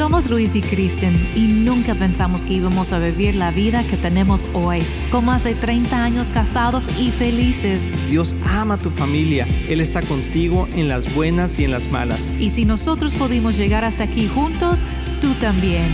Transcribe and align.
Somos 0.00 0.30
Luis 0.30 0.56
y 0.56 0.62
Kristen 0.62 1.14
y 1.36 1.40
nunca 1.40 1.94
pensamos 1.94 2.46
que 2.46 2.54
íbamos 2.54 2.94
a 2.94 2.98
vivir 2.98 3.34
la 3.34 3.50
vida 3.50 3.84
que 3.84 3.98
tenemos 3.98 4.48
hoy, 4.54 4.80
con 5.12 5.26
más 5.26 5.44
de 5.44 5.54
30 5.54 6.02
años 6.02 6.28
casados 6.28 6.88
y 6.98 7.10
felices. 7.10 7.82
Dios 8.08 8.34
ama 8.46 8.76
a 8.76 8.78
tu 8.78 8.88
familia, 8.88 9.46
Él 9.68 9.78
está 9.78 10.00
contigo 10.00 10.66
en 10.72 10.88
las 10.88 11.14
buenas 11.14 11.58
y 11.58 11.64
en 11.64 11.72
las 11.72 11.90
malas. 11.90 12.32
Y 12.40 12.48
si 12.48 12.64
nosotros 12.64 13.12
pudimos 13.12 13.58
llegar 13.58 13.84
hasta 13.84 14.04
aquí 14.04 14.26
juntos, 14.26 14.82
tú 15.20 15.34
también. 15.34 15.84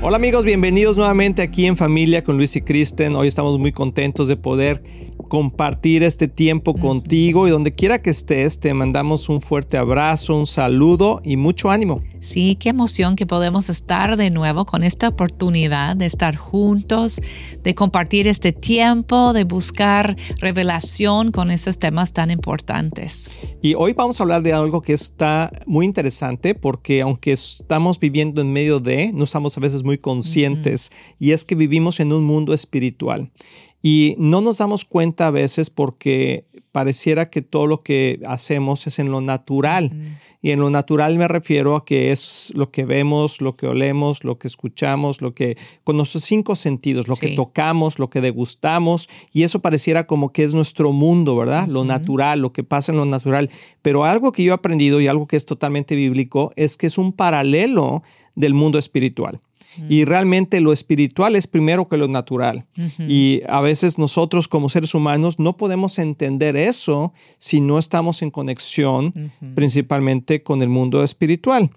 Hola 0.00 0.16
amigos, 0.16 0.46
bienvenidos 0.46 0.96
nuevamente 0.96 1.42
aquí 1.42 1.66
en 1.66 1.76
Familia 1.76 2.24
con 2.24 2.38
Luis 2.38 2.56
y 2.56 2.62
Kristen. 2.62 3.14
Hoy 3.14 3.28
estamos 3.28 3.58
muy 3.58 3.72
contentos 3.72 4.26
de 4.26 4.36
poder 4.36 4.82
compartir 5.22 6.02
este 6.02 6.28
tiempo 6.28 6.74
contigo 6.74 7.46
y 7.46 7.50
donde 7.50 7.72
quiera 7.72 7.98
que 7.98 8.10
estés, 8.10 8.60
te 8.60 8.74
mandamos 8.74 9.28
un 9.28 9.40
fuerte 9.40 9.76
abrazo, 9.76 10.36
un 10.36 10.46
saludo 10.46 11.20
y 11.24 11.36
mucho 11.36 11.70
ánimo. 11.70 12.00
Sí, 12.20 12.56
qué 12.60 12.68
emoción 12.68 13.16
que 13.16 13.26
podemos 13.26 13.68
estar 13.68 14.16
de 14.16 14.30
nuevo 14.30 14.64
con 14.64 14.84
esta 14.84 15.08
oportunidad 15.08 15.96
de 15.96 16.06
estar 16.06 16.36
juntos, 16.36 17.20
de 17.62 17.74
compartir 17.74 18.28
este 18.28 18.52
tiempo, 18.52 19.32
de 19.32 19.44
buscar 19.44 20.16
revelación 20.38 21.32
con 21.32 21.50
esos 21.50 21.78
temas 21.78 22.12
tan 22.12 22.30
importantes. 22.30 23.28
Y 23.60 23.74
hoy 23.74 23.92
vamos 23.92 24.20
a 24.20 24.22
hablar 24.22 24.42
de 24.42 24.52
algo 24.52 24.82
que 24.82 24.92
está 24.92 25.50
muy 25.66 25.84
interesante 25.84 26.54
porque 26.54 27.02
aunque 27.02 27.32
estamos 27.32 27.98
viviendo 27.98 28.40
en 28.40 28.52
medio 28.52 28.78
de, 28.78 29.10
no 29.12 29.24
estamos 29.24 29.56
a 29.56 29.60
veces 29.60 29.82
muy 29.82 29.98
conscientes 29.98 30.92
y 31.18 31.32
es 31.32 31.44
que 31.44 31.54
vivimos 31.54 32.00
en 32.00 32.12
un 32.12 32.24
mundo 32.24 32.54
espiritual. 32.54 33.30
Y 33.82 34.14
no 34.18 34.40
nos 34.40 34.58
damos 34.58 34.84
cuenta 34.84 35.26
a 35.26 35.30
veces 35.30 35.68
porque 35.68 36.44
pareciera 36.70 37.28
que 37.28 37.42
todo 37.42 37.66
lo 37.66 37.82
que 37.82 38.20
hacemos 38.26 38.86
es 38.86 38.98
en 38.98 39.10
lo 39.10 39.20
natural. 39.20 39.90
Y 40.40 40.50
en 40.50 40.58
lo 40.58 40.70
natural 40.70 41.16
me 41.18 41.28
refiero 41.28 41.76
a 41.76 41.84
que 41.84 42.10
es 42.10 42.52
lo 42.54 42.70
que 42.70 42.84
vemos, 42.84 43.40
lo 43.40 43.56
que 43.56 43.66
olemos, 43.66 44.24
lo 44.24 44.38
que 44.38 44.48
escuchamos, 44.48 45.20
lo 45.20 45.34
que 45.34 45.56
con 45.84 45.96
nuestros 45.96 46.24
cinco 46.24 46.56
sentidos, 46.56 47.06
lo 47.06 47.14
que 47.14 47.36
tocamos, 47.36 47.98
lo 47.98 48.10
que 48.10 48.20
degustamos. 48.20 49.08
Y 49.32 49.44
eso 49.44 49.60
pareciera 49.60 50.06
como 50.06 50.32
que 50.32 50.42
es 50.42 50.54
nuestro 50.54 50.90
mundo, 50.90 51.36
¿verdad? 51.36 51.68
Lo 51.68 51.84
natural, 51.84 52.40
lo 52.40 52.52
que 52.52 52.64
pasa 52.64 52.90
en 52.90 52.98
lo 52.98 53.04
natural. 53.04 53.50
Pero 53.82 54.04
algo 54.04 54.32
que 54.32 54.42
yo 54.42 54.52
he 54.52 54.54
aprendido 54.54 55.00
y 55.00 55.06
algo 55.06 55.26
que 55.26 55.36
es 55.36 55.46
totalmente 55.46 55.94
bíblico 55.94 56.50
es 56.56 56.76
que 56.76 56.86
es 56.86 56.98
un 56.98 57.12
paralelo 57.12 58.02
del 58.34 58.54
mundo 58.54 58.78
espiritual. 58.78 59.40
Y 59.88 60.04
realmente 60.04 60.60
lo 60.60 60.72
espiritual 60.72 61.36
es 61.36 61.46
primero 61.46 61.88
que 61.88 61.96
lo 61.96 62.08
natural. 62.08 62.66
Y 63.08 63.42
a 63.48 63.60
veces 63.60 63.98
nosotros 63.98 64.48
como 64.48 64.68
seres 64.68 64.94
humanos 64.94 65.38
no 65.38 65.56
podemos 65.56 65.98
entender 65.98 66.56
eso 66.56 67.12
si 67.38 67.60
no 67.60 67.78
estamos 67.78 68.22
en 68.22 68.30
conexión 68.30 69.32
principalmente 69.54 70.42
con 70.42 70.62
el 70.62 70.68
mundo 70.68 71.02
espiritual. 71.02 71.70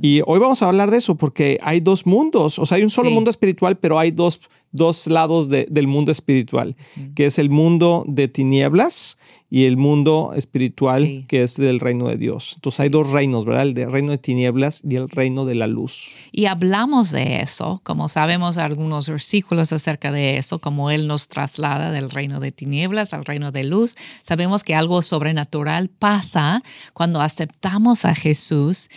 Y 0.00 0.20
hoy 0.26 0.38
vamos 0.38 0.62
a 0.62 0.68
hablar 0.68 0.90
de 0.90 0.98
eso 0.98 1.16
porque 1.16 1.58
hay 1.62 1.80
dos 1.80 2.06
mundos, 2.06 2.58
o 2.58 2.66
sea, 2.66 2.76
hay 2.76 2.82
un 2.82 2.90
solo 2.90 3.10
mundo 3.10 3.30
espiritual, 3.30 3.78
pero 3.78 3.98
hay 3.98 4.10
dos, 4.10 4.40
dos 4.72 5.06
lados 5.06 5.48
del 5.48 5.86
mundo 5.86 6.12
espiritual, 6.12 6.76
que 7.14 7.26
es 7.26 7.38
el 7.38 7.50
mundo 7.50 8.04
de 8.06 8.28
tinieblas 8.28 9.18
y 9.50 9.64
el 9.64 9.78
mundo 9.78 10.32
espiritual 10.36 11.24
que 11.26 11.42
es 11.42 11.56
del 11.56 11.80
reino 11.80 12.08
de 12.08 12.18
Dios. 12.18 12.52
Entonces 12.56 12.80
hay 12.80 12.88
dos 12.90 13.10
reinos, 13.10 13.46
¿verdad? 13.46 13.66
El 13.66 13.90
reino 13.90 14.10
de 14.10 14.18
tinieblas 14.18 14.82
y 14.88 14.96
el 14.96 15.08
reino 15.08 15.46
de 15.46 15.54
la 15.54 15.66
luz. 15.66 16.12
Y 16.32 16.46
hablamos 16.46 17.10
de 17.10 17.40
eso, 17.40 17.80
como 17.82 18.08
sabemos 18.08 18.58
algunos 18.58 19.08
versículos 19.08 19.72
acerca 19.72 20.12
de 20.12 20.36
eso, 20.36 20.58
como 20.58 20.90
Él 20.90 21.06
nos 21.06 21.28
traslada 21.28 21.90
del 21.92 22.10
reino 22.10 22.40
de 22.40 22.52
tinieblas 22.52 23.14
al 23.14 23.24
reino 23.24 23.50
de 23.50 23.64
luz. 23.64 23.96
Sabemos 24.20 24.64
que 24.64 24.74
algo 24.74 25.00
sobrenatural 25.00 25.88
pasa 25.88 26.62
cuando 26.92 27.22
aceptamos 27.22 28.04
a 28.04 28.14
Jesús 28.14 28.90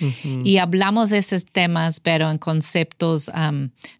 y 0.43 0.57
hablamos 0.57 1.11
de 1.11 1.19
esos 1.19 1.45
temas, 1.45 2.01
pero 2.01 2.29
en 2.29 2.37
conceptos 2.37 3.31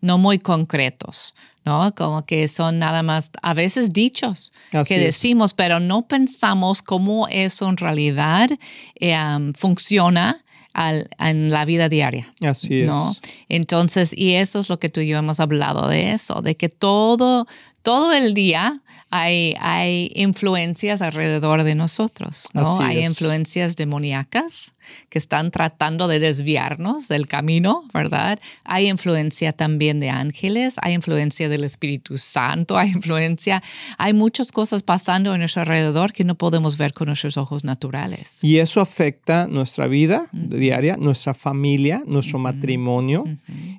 no 0.02 0.18
muy 0.18 0.40
concretos. 0.40 1.34
¿No? 1.66 1.94
Como 1.96 2.26
que 2.26 2.48
son 2.48 2.80
nada 2.80 3.04
más 3.04 3.32
a 3.42 3.54
veces 3.54 3.92
dichos 3.92 4.52
que 4.88 5.00
decimos, 5.00 5.54
pero 5.54 5.80
no 5.80 6.08
pensamos 6.08 6.82
cómo 6.82 7.28
eso 7.30 7.70
en 7.70 7.78
realidad 7.78 8.50
eh, 8.96 9.16
funciona 9.58 10.44
en 10.74 11.52
la 11.52 11.66
vida 11.66 11.90
diaria. 11.90 12.34
Así 12.44 12.84
¿no? 12.84 13.16
Entonces, 13.50 14.14
y 14.16 14.34
eso 14.34 14.60
es 14.60 14.70
lo 14.70 14.80
que 14.80 14.90
tú 14.90 15.02
y 15.02 15.08
yo 15.08 15.18
hemos 15.18 15.40
hablado 15.40 15.88
de 15.88 16.14
eso, 16.14 16.42
de 16.42 16.56
que 16.56 16.70
todo, 16.70 17.48
todo 17.82 18.14
el 18.14 18.34
día 18.34 18.82
hay, 19.12 19.56
hay 19.60 20.10
influencias 20.16 21.02
alrededor 21.02 21.64
de 21.64 21.76
nosotros, 21.76 22.48
¿no? 22.54 22.80
hay 22.80 23.06
influencias 23.06 23.76
demoníacas 23.76 24.74
que 25.10 25.20
están 25.20 25.52
tratando 25.52 26.08
de 26.08 26.20
desviarnos 26.20 27.10
del 27.10 27.28
camino, 27.28 27.84
¿verdad? 27.94 28.40
Hay 28.64 28.90
influencia 28.90 29.54
también 29.54 30.00
de 30.00 30.10
ángeles, 30.10 30.76
hay 30.82 30.94
influencia 30.94 31.50
del 31.50 31.66
Espíritu 31.66 32.18
Santo, 32.18 32.78
hay 32.78 32.92
influencia, 32.92 33.62
hay 33.98 34.14
muchas 34.14 34.52
cosas 34.52 34.82
pasando 34.82 35.34
en 35.34 35.40
nuestro 35.40 35.62
alrededor 35.62 36.14
que 36.14 36.24
no 36.24 36.36
podemos 36.36 36.78
ver 36.78 36.94
con 36.94 37.08
nuestros 37.08 37.38
ojos 37.38 37.64
naturales. 37.64 38.44
Y 38.44 38.60
eso 38.60 38.80
afecta 38.80 39.48
nuestra 39.48 39.88
vida 39.88 40.24
diaria, 40.62 40.96
nuestra 40.96 41.34
familia, 41.34 42.02
nuestro 42.08 42.40
matrimonio. 42.40 43.26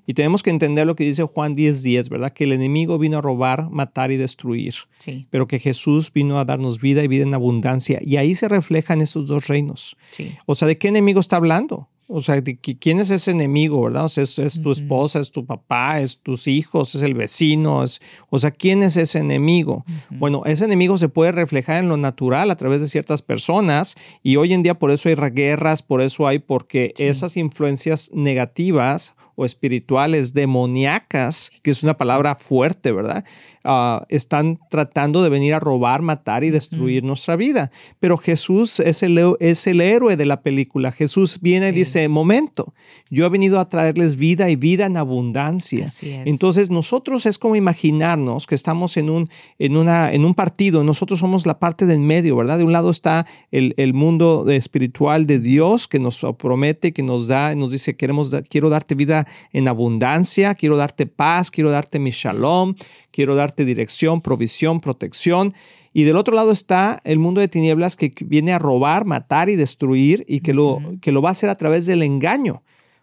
Y 0.07 0.13
tenemos 0.13 0.43
que 0.43 0.51
entender 0.51 0.87
lo 0.87 0.95
que 0.95 1.05
dice 1.05 1.23
Juan 1.23 1.57
10:10, 1.57 1.83
10, 1.83 2.09
¿verdad? 2.11 2.33
Que 2.35 2.45
el 2.45 2.53
enemigo 2.53 2.99
vino 2.99 3.17
a 3.17 3.23
robar, 3.23 3.71
matar 3.71 4.13
y 4.13 4.19
destruir. 4.19 4.75
Sí. 4.99 5.27
Pero 5.31 5.47
que 5.47 5.59
Jesús 5.59 6.13
vino 6.13 6.39
a 6.39 6.45
darnos 6.45 6.81
vida 6.81 7.03
y 7.03 7.09
vida 7.09 7.23
en 7.23 7.33
abundancia. 7.33 7.99
Y 8.03 8.17
ahí 8.17 8.35
se 8.35 8.49
reflejan 8.49 9.01
esos 9.01 9.27
dos 9.27 9.49
reinos. 9.49 9.97
Sí. 10.11 10.33
O 10.45 10.55
sea, 10.55 10.69
¿de 10.69 10.77
qué 10.77 10.89
enemigo 10.89 11.21
está 11.21 11.37
hablando? 11.37 11.89
O 12.15 12.21
sea, 12.21 12.43
¿quién 12.43 13.01
es 13.01 13.11
ese 13.11 13.31
enemigo, 13.31 13.83
verdad? 13.83 14.05
O 14.05 14.09
sea, 14.09 14.23
es, 14.23 14.61
tu 14.61 14.71
esposa, 14.71 15.19
es 15.19 15.31
tu 15.31 15.47
papá, 15.47 16.01
es 16.01 16.19
tus 16.19 16.47
hijos, 16.47 16.95
es 16.95 17.01
el 17.01 17.15
vecino. 17.15 17.83
Es, 17.83 18.01
o 18.29 18.39
sea, 18.39 18.51
¿quién 18.51 18.83
es 18.83 18.99
ese 18.99 19.19
enemigo? 19.19 19.85
Bueno, 20.11 20.43
ese 20.45 20.67
enemigo 20.67 20.99
se 20.99 21.09
puede 21.09 21.33
reflejar 21.33 21.83
en 21.83 21.89
lo 21.89 21.97
natural 21.97 22.51
a 22.51 22.57
través 22.57 22.83
de 22.83 22.89
ciertas 22.89 23.23
personas 23.23 23.95
y 24.23 24.37
hoy 24.37 24.53
en 24.53 24.63
día 24.63 24.79
por 24.79 24.91
eso 24.91 25.09
hay 25.09 25.15
guerras, 25.15 25.83
por 25.83 26.03
eso 26.03 26.27
hay, 26.27 26.39
porque 26.39 26.93
esas 26.99 27.39
influencias 27.39 28.11
negativas 28.13 29.15
o 29.35 29.45
espirituales 29.45 30.35
demoníacas, 30.35 31.51
que 31.63 31.71
es 31.71 31.83
una 31.83 31.97
palabra 31.97 32.35
fuerte, 32.35 32.93
¿verdad? 32.93 33.25
Ah, 33.65 34.05
están 34.09 34.59
tratando 34.69 35.23
de 35.23 35.29
venir 35.29 35.55
a 35.55 35.61
robar, 35.61 36.03
matar 36.03 36.45
y 36.45 36.51
destruir 36.51 37.05
nuestra 37.05 37.37
vida. 37.37 37.71
Pero 38.01 38.17
Jesús 38.17 38.81
es 38.81 39.03
el, 39.03 39.21
es 39.41 39.67
el 39.67 39.81
héroe 39.81 40.17
de 40.17 40.27
la 40.27 40.43
película. 40.43 40.91
Jesús 40.91 41.39
viene 41.41 41.69
y 41.69 41.73
dice, 41.73 42.09
momento, 42.09 42.75
yo 43.11 43.25
he 43.25 43.29
venido 43.29 43.61
a 43.61 43.69
traerles 43.69 44.17
vida 44.17 44.51
y 44.51 44.57
vida 44.57 44.87
en 44.87 44.97
abundancia. 44.97 45.87
Entonces 46.03 46.71
nosotros 46.71 47.27
es 47.27 47.39
como 47.39 47.57
imaginarnos 47.57 48.47
que 48.47 48.55
estamos 48.55 48.97
en 48.97 49.11
un, 49.11 49.29
en, 49.59 49.77
una, 49.77 50.13
en 50.13 50.25
un 50.25 50.35
partido, 50.35 50.83
nosotros 50.85 51.21
somos 51.21 51.47
la 51.47 51.59
parte 51.59 51.87
del 51.87 52.01
medio, 52.01 52.37
¿verdad? 52.37 52.59
De 52.59 52.65
un 52.65 52.73
lado 52.73 52.91
está 52.91 53.27
el, 53.51 53.75
el 53.77 53.95
mundo 53.95 54.49
espiritual 54.51 55.27
de 55.27 55.39
Dios 55.39 55.89
que 55.89 55.99
nos 55.99 56.27
promete, 56.39 56.93
que 56.93 57.03
nos 57.03 57.29
da, 57.29 57.55
nos 57.55 57.71
dice, 57.71 57.97
queremos, 57.97 58.35
quiero 58.49 58.71
darte 58.71 58.95
vida 58.95 59.22
en 59.53 59.69
abundancia, 59.69 60.55
quiero 60.55 60.77
darte 60.77 61.07
paz, 61.07 61.51
quiero 61.51 61.71
darte 61.71 61.99
mi 61.99 62.11
shalom, 62.11 62.75
quiero 63.11 63.35
darte 63.35 63.65
dirección, 63.65 64.21
provisión, 64.21 64.81
protección. 64.81 65.55
Y 65.93 66.05
del 66.05 66.17
otro 66.17 66.35
lado 66.35 66.53
está 66.53 67.01
el 67.05 67.19
mundo 67.19 67.41
de 67.41 67.49
tinieblas 67.49 67.97
que 67.97 68.13
viene 68.25 68.53
a 68.53 68.59
robar, 68.59 69.05
matar 69.05 69.49
y 69.49 69.57
destruir 69.57 70.25
y 70.27 70.41
que 70.41 70.55
lo, 70.55 70.81
que 71.01 71.13
lo 71.13 71.21
va 71.21 71.31
a 71.31 71.33
hacer 71.33 71.51
a 71.51 71.57
través 71.57 71.87
del 71.87 72.03
engaño. 72.03 72.63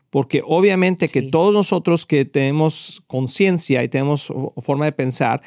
Porque 0.09 0.41
obviamente 0.43 1.07
que 1.07 1.21
todos 1.21 1.53
nosotros 1.53 2.05
que 2.05 2.25
tenemos 2.25 3.03
conciencia 3.05 3.83
y 3.83 3.89
tenemos 3.89 4.33
forma 4.57 4.85
de 4.85 4.91
pensar, 4.91 5.41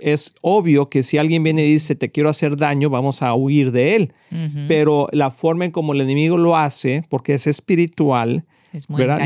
es 0.00 0.34
obvio 0.40 0.88
que 0.88 1.02
si 1.02 1.18
alguien 1.18 1.42
viene 1.42 1.64
y 1.64 1.72
dice 1.72 1.94
te 1.94 2.10
quiero 2.10 2.30
hacer 2.30 2.56
daño, 2.56 2.90
vamos 2.90 3.22
a 3.22 3.34
huir 3.34 3.72
de 3.72 3.96
él. 3.96 4.12
Pero 4.68 5.08
la 5.12 5.30
forma 5.30 5.66
en 5.66 5.70
como 5.70 5.92
el 5.92 6.00
enemigo 6.00 6.38
lo 6.38 6.56
hace, 6.56 7.04
porque 7.08 7.34
es 7.34 7.46
espiritual, 7.46 8.44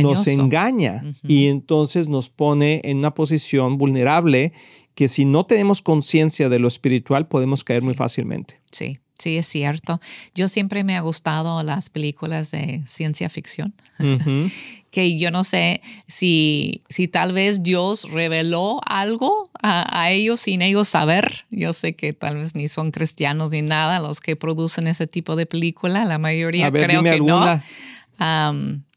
nos 0.02 0.26
engaña 0.26 1.04
y 1.26 1.46
entonces 1.46 2.08
nos 2.08 2.30
pone 2.30 2.80
en 2.84 2.98
una 2.98 3.14
posición 3.14 3.78
vulnerable 3.78 4.52
que 4.94 5.08
si 5.08 5.24
no 5.24 5.44
tenemos 5.44 5.82
conciencia 5.82 6.48
de 6.48 6.58
lo 6.58 6.68
espiritual 6.68 7.26
podemos 7.26 7.64
caer 7.64 7.82
muy 7.82 7.94
fácilmente. 7.94 8.60
Sí. 8.70 8.98
Sí, 9.18 9.38
es 9.38 9.46
cierto. 9.46 10.00
Yo 10.34 10.48
siempre 10.48 10.82
me 10.82 10.96
ha 10.96 11.00
gustado 11.00 11.62
las 11.62 11.88
películas 11.88 12.50
de 12.50 12.82
ciencia 12.84 13.28
ficción, 13.28 13.72
que 14.90 15.18
yo 15.18 15.30
no 15.30 15.44
sé 15.44 15.82
si, 16.08 16.82
si 16.88 17.06
tal 17.06 17.32
vez 17.32 17.62
Dios 17.62 18.10
reveló 18.10 18.80
algo 18.84 19.48
a, 19.62 20.10
ellos 20.10 20.40
sin 20.40 20.62
ellos 20.62 20.88
saber. 20.88 21.46
Yo 21.50 21.72
sé 21.72 21.94
que 21.94 22.12
tal 22.12 22.36
vez 22.36 22.56
ni 22.56 22.66
son 22.66 22.90
cristianos 22.90 23.52
ni 23.52 23.62
nada 23.62 24.00
los 24.00 24.20
que 24.20 24.34
producen 24.34 24.88
ese 24.88 25.06
tipo 25.06 25.36
de 25.36 25.46
película, 25.46 26.04
la 26.04 26.18
mayoría 26.18 26.70
creo 26.72 27.02
que 27.02 27.20
no. 27.20 27.62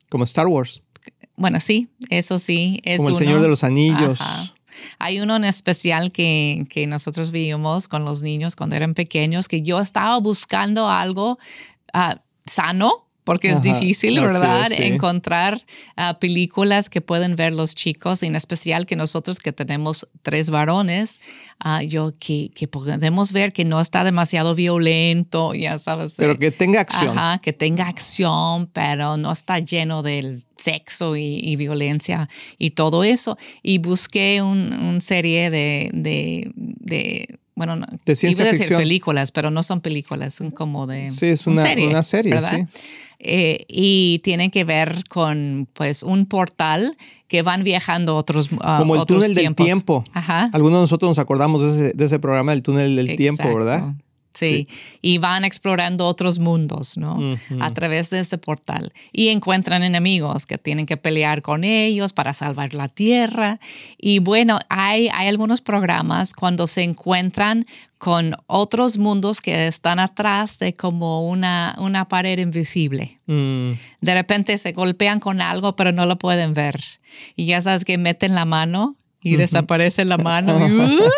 Como 0.10 0.24
Star 0.24 0.48
Wars. 0.48 0.82
Bueno, 1.36 1.60
sí, 1.60 1.90
eso 2.10 2.40
sí. 2.40 2.82
Es 2.84 2.98
Como 2.98 3.10
El 3.10 3.16
Señor 3.16 3.42
de 3.42 3.48
los 3.48 3.64
Anillos. 3.64 4.20
Hay 5.00 5.20
uno 5.20 5.36
en 5.36 5.44
especial 5.44 6.12
que, 6.12 6.66
que, 6.70 6.88
nosotros 6.88 7.32
vimos 7.32 7.88
con 7.88 8.06
los 8.06 8.22
niños 8.22 8.56
cuando 8.56 8.76
eran 8.76 8.94
pequeños, 8.94 9.48
que 9.48 9.62
yo 9.62 9.80
estaba 9.80 10.20
buscando 10.20 10.90
algo 10.90 11.40
ah, 11.94 12.22
sano 12.46 13.07
porque 13.28 13.50
es 13.50 13.62
difícil, 13.62 14.22
¿verdad? 14.22 14.72
Encontrar 14.72 15.62
ah, 15.98 16.18
películas 16.18 16.90
que 16.90 17.02
pueden 17.02 17.36
ver 17.36 17.52
los 17.52 17.76
chicos, 17.76 18.24
en 18.24 18.38
especial 18.38 18.86
que 18.86 18.96
nosotros 18.96 19.40
que 19.40 19.52
tenemos 19.52 20.08
tres 20.22 20.50
varones, 20.50 21.20
uh, 21.66 21.82
yo 21.82 22.14
que, 22.18 22.52
que, 22.56 22.70
podemos 22.70 23.34
ver 23.34 23.52
que 23.52 23.66
no 23.66 23.82
está 23.82 24.06
demasiado 24.06 24.56
violento, 24.56 25.54
ya 25.54 25.78
sabes. 25.78 26.14
Pero 26.16 26.40
que 26.40 26.52
tenga 26.52 26.80
acción. 26.80 27.18
Ajá, 27.18 27.40
que 27.40 27.52
tenga 27.52 27.90
acción, 27.90 28.68
pero 28.72 29.18
no 29.18 29.34
está 29.34 29.60
lleno 29.60 30.04
del 30.04 30.46
sexo 30.56 31.18
y, 31.18 31.54
violencia 31.58 32.30
y 32.58 32.72
todo 32.72 33.04
eso. 33.04 33.38
Y 33.62 33.80
busqué 33.80 34.42
una 34.42 34.80
un 34.80 35.02
serie 35.02 35.50
de, 35.50 35.90
de, 35.92 36.50
de 36.56 37.40
bueno, 37.58 37.76
no, 37.76 37.88
de 38.06 38.16
ciencia 38.16 38.44
iba 38.44 38.52
a 38.52 38.54
decir 38.54 38.78
películas, 38.78 39.32
pero 39.32 39.50
no 39.50 39.64
son 39.64 39.82
películas, 39.82 40.36
son 40.36 40.52
como 40.52 40.86
de 40.86 41.10
sí, 41.10 41.26
es 41.26 41.48
una, 41.48 41.64
serie, 41.64 41.88
una 41.88 42.04
serie 42.04 42.40
sí. 42.40 42.68
Eh, 43.18 43.66
y 43.68 44.20
tienen 44.24 44.52
que 44.52 44.64
ver 44.64 45.04
con 45.10 45.68
pues 45.74 46.04
un 46.04 46.28
portal 46.28 46.96
que 47.28 47.42
van 47.42 47.64
viajando 47.64 48.16
otros 48.16 48.52
uh, 48.52 48.58
como 48.78 48.96
el 48.96 49.08
túnel 49.08 49.34
del 49.34 49.56
tiempo. 49.56 50.06
Ajá. 50.14 50.52
Algunos 50.54 50.78
de 50.78 50.82
nosotros 50.84 51.10
nos 51.10 51.18
acordamos 51.18 51.62
de 51.62 51.70
ese, 51.88 51.98
de 51.98 52.06
ese 52.06 52.20
programa 52.20 52.52
del 52.52 52.62
túnel 52.62 52.96
del 52.96 53.16
tiempo, 53.16 53.44
¿verdad? 53.56 53.96
Sí. 54.38 54.68
y 55.02 55.18
van 55.18 55.46
explorando 55.46 56.06
otros 56.06 56.40
mundos, 56.40 56.98
¿no? 56.98 57.38
A 57.60 57.74
través 57.74 58.10
de 58.10 58.20
ese 58.20 58.38
portal. 58.38 58.92
Y 59.12 59.30
encuentran 59.30 59.84
enemigos 59.84 60.46
que 60.46 60.58
tienen 60.58 60.86
que 60.86 60.98
pelear 60.98 61.42
con 61.42 61.64
ellos 61.64 62.14
para 62.14 62.34
salvar 62.34 62.74
la 62.74 62.88
tierra. 62.88 63.60
Y 63.98 64.20
bueno, 64.20 64.60
hay, 64.70 65.10
hay 65.14 65.28
algunos 65.28 65.62
programas 65.62 66.34
cuando 66.34 66.68
se 66.68 66.84
encuentran 66.84 67.66
con 67.98 68.36
otros 68.46 68.98
mundos 68.98 69.42
que 69.42 69.68
están 69.68 70.00
atrás 70.00 70.60
de 70.60 70.76
como 70.76 71.28
una, 71.28 71.76
una 71.80 72.08
pared 72.08 72.38
invisible. 72.38 73.20
Mm. 73.26 73.72
De 74.02 74.14
repente 74.14 74.58
se 74.58 74.72
golpean 74.72 75.20
con 75.20 75.42
algo, 75.42 75.76
pero 75.76 75.92
no 75.92 76.06
lo 76.06 76.18
pueden 76.18 76.54
ver. 76.54 76.80
Y 77.36 77.46
ya 77.46 77.62
sabes 77.62 77.86
que 77.86 77.98
meten 77.98 78.36
la 78.36 78.46
mano 78.46 78.96
y 79.22 79.36
desaparece 79.36 80.06
la 80.06 80.18
mano 80.18 80.56
uh, 80.58 81.10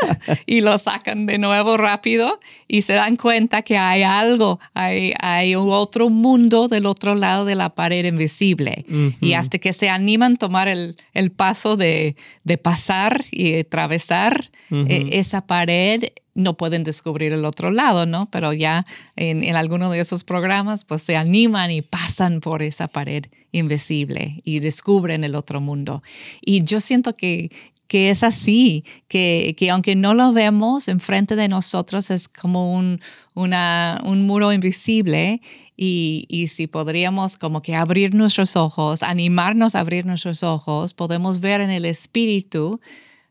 y, 0.46 0.62
lo 0.62 0.78
sacan 0.78 1.26
de 1.26 1.38
nuevo 1.38 1.78
rápido 1.78 2.40
y 2.68 2.82
se 2.82 2.94
dan 2.94 3.18
cuenta 3.18 3.62
que 3.62 3.78
hay 3.78 4.04
algo, 4.04 4.60
hay, 4.74 5.14
hay 5.20 5.56
otro 5.56 6.10
mundo 6.10 6.68
del 6.68 6.86
otro 6.86 7.14
lado 7.14 7.46
de 7.46 7.56
la 7.56 7.76
pared 7.76 8.06
invisible. 8.06 8.86
Y 9.22 9.34
hasta 9.34 9.60
que 9.60 9.74
se 9.74 9.90
animan 9.90 10.34
a 10.34 10.38
tomar 10.38 10.68
el, 10.68 10.98
el 11.14 11.32
paso 11.32 11.78
de, 11.78 12.16
de, 12.44 12.58
pasar 12.58 13.24
y 13.32 13.60
atravesar 13.60 14.50
eh, 14.72 15.10
esa 15.12 15.46
pared, 15.46 16.06
no 16.36 16.56
pueden 16.56 16.84
descubrir 16.84 17.34
el 17.34 17.44
otro 17.44 17.70
lado, 17.70 18.06
¿no? 18.06 18.30
Pero 18.32 18.54
ya 18.54 18.86
en, 19.16 19.44
en 19.44 19.56
alguno 19.56 19.90
de 19.90 20.00
esos 20.00 20.24
programas, 20.24 20.86
pues 20.86 21.02
se 21.02 21.18
animan 21.18 21.70
y 21.72 21.82
pasan 21.82 22.40
por 22.40 22.62
esa 22.62 22.88
pared 22.88 23.26
invisible 23.52 24.42
y 24.46 24.60
descubren 24.60 25.24
el 25.24 25.36
otro 25.36 25.60
mundo. 25.62 26.04
Y 26.42 26.64
yo 26.64 26.80
siento 26.80 27.16
que, 27.16 27.52
que 27.90 28.12
es 28.12 28.24
así, 28.24 28.86
que, 29.08 29.56
que, 29.58 29.72
aunque 29.72 29.96
no 29.96 30.14
lo 30.14 30.32
vemos 30.32 30.88
enfrente 30.88 31.36
de 31.36 31.48
nosotros, 31.48 32.12
es 32.12 32.30
como 32.30 32.76
un, 32.76 33.02
una, 33.34 34.00
un 34.06 34.28
muro 34.28 34.54
invisible 34.54 35.42
y, 35.76 36.26
y, 36.30 36.48
si 36.48 36.68
podríamos 36.68 37.36
como 37.38 37.64
que 37.64 37.76
abrir 37.76 38.14
nuestros 38.14 38.56
ojos, 38.56 39.02
animarnos 39.02 39.74
a 39.74 39.80
abrir 39.80 40.06
nuestros 40.06 40.44
ojos, 40.44 40.94
podemos 40.94 41.40
ver 41.40 41.62
en 41.62 41.72
el 41.72 41.84
espíritu 41.84 42.80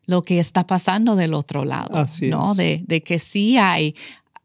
lo 0.05 0.23
que 0.23 0.39
está 0.39 0.67
pasando 0.67 1.15
del 1.15 1.35
otro 1.35 1.63
lado, 1.63 2.05
¿no? 2.23 2.53
De, 2.53 2.83
de, 2.85 3.01
que 3.01 3.17
sí 3.17 3.57
hay, 3.57 3.95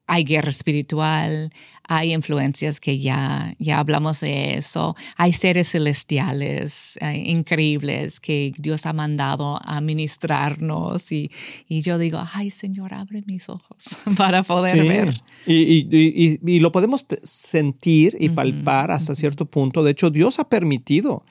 hay 0.07 0.23
guerra 0.23 0.51
espiritual, 0.51 1.53
hay 1.89 2.13
influencias 2.13 2.81
que 2.81 2.99
ya, 2.99 3.55
ya 3.59 3.79
hablamos 3.79 4.21
de 4.21 4.55
eso, 4.55 4.97
hay 5.17 5.33
seres 5.33 5.71
celestiales 5.71 6.99
eh, 7.01 7.23
increíbles 7.27 8.21
que 8.21 8.53
Dios 8.59 8.87
ha 8.87 8.93
mandado 8.93 9.61
a 9.63 9.81
ministrarnos 9.81 11.13
y, 11.13 11.31
y, 11.69 11.83
yo 11.83 11.99
digo, 11.99 12.23
ay 12.33 12.51
Señor, 12.51 12.95
abre 12.95 13.23
mis 13.27 13.49
ojos 13.49 13.97
para 14.17 14.43
poder 14.43 14.83
ver. 14.87 15.21
Y, 15.47 15.55
y, 15.55 16.41
y, 16.45 16.61
lo 16.61 16.73
podemos 16.73 17.05
sentir 17.23 18.17
y 18.19 18.31
palpar 18.31 18.91
hasta 18.91 19.15
cierto 19.15 19.45
punto. 19.45 19.83
De 19.83 19.91
hecho, 19.91 20.11
Dios 20.11 20.39
ha 20.39 20.49
permitido 20.49 21.25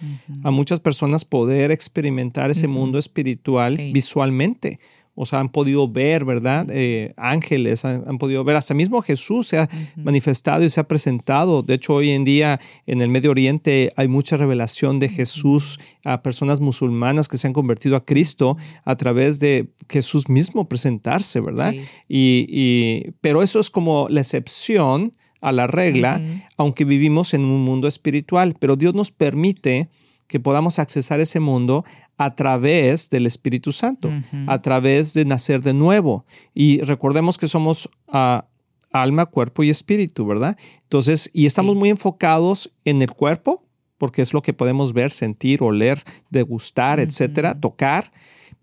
a 0.44 0.51
muchas 0.51 0.79
personas 0.79 1.25
poder 1.25 1.71
experimentar 1.71 2.51
ese 2.51 2.67
mundo 2.67 3.00
espiritual 3.00 3.77
visualmente 3.91 4.79
o 5.15 5.25
sea, 5.25 5.39
han 5.39 5.50
podido 5.50 5.88
ver, 5.88 6.25
¿verdad? 6.25 6.68
Eh, 6.71 7.13
ángeles, 7.18 7.86
han, 7.86 8.18
podido 8.18 8.44
ver, 8.44 8.56
hasta 8.56 8.74
mismo 8.74 9.01
Jesús 9.01 9.48
se 9.48 9.60
ha 9.60 9.69
manifestado 9.95 10.63
y 10.63 10.69
se 10.69 10.80
ha 10.80 10.88
presentado. 10.88 11.62
De 11.62 11.75
hecho, 11.75 11.94
hoy 11.94 12.10
en 12.10 12.25
día 12.25 12.60
en 12.88 13.01
el 13.01 13.10
Medio 13.10 13.31
Oriente 13.31 13.94
hay 13.95 14.07
mucha 14.07 14.38
revelación 14.38 15.00
de 15.00 15.10
Jesús 15.10 15.80
a 16.04 16.24
personas 16.24 16.60
musulmanas 16.60 17.27
que 17.27 17.38
se 17.38 17.45
han 17.45 17.54
convertido 17.54 17.95
a 17.95 18.06
Cristo 18.06 18.57
a 18.86 18.95
través 18.95 19.39
de 19.39 19.69
Jesús 19.88 20.30
mismo 20.30 20.68
presentarse, 20.68 21.39
¿verdad? 21.42 21.74
Y, 22.10 23.12
pero 23.21 23.44
eso 23.44 23.60
es 23.60 23.69
como 23.69 24.07
la 24.10 24.21
excepción 24.21 25.12
a 25.42 25.51
la 25.51 25.68
regla, 25.68 26.21
aunque 26.57 26.86
vivimos 26.86 27.33
en 27.33 27.42
un 27.42 27.62
mundo 27.63 27.88
espiritual, 27.88 28.56
pero 28.57 28.77
Dios 28.77 28.95
nos 28.95 29.12
permite 29.12 29.89
que 30.27 30.39
podamos 30.39 30.79
accesar 30.79 31.19
ese 31.19 31.39
mundo 31.39 31.85
a 32.17 32.35
través 32.35 33.09
del 33.09 33.25
Espíritu 33.25 33.71
Santo, 33.71 34.11
a 34.47 34.61
través 34.61 35.13
de 35.13 35.25
nacer 35.25 35.61
de 35.61 35.73
nuevo. 35.73 36.25
Y 36.53 36.81
recordemos 36.81 37.37
que 37.37 37.47
somos 37.47 37.89
ah, 38.07 38.45
alma, 38.91 39.25
cuerpo 39.25 39.63
y 39.63 39.69
espíritu, 39.69 40.25
¿verdad? 40.25 40.57
Entonces, 40.83 41.29
y 41.33 41.45
estamos 41.45 41.75
muy 41.75 41.89
enfocados 41.89 42.71
en 42.85 43.01
el 43.01 43.11
cuerpo, 43.11 43.65
porque 43.97 44.21
es 44.21 44.33
lo 44.33 44.41
que 44.41 44.53
podemos 44.53 44.93
ver, 44.93 45.11
sentir, 45.11 45.63
oler, 45.63 46.01
degustar, 46.29 46.99
etcétera, 46.99 47.59
tocar 47.59 48.11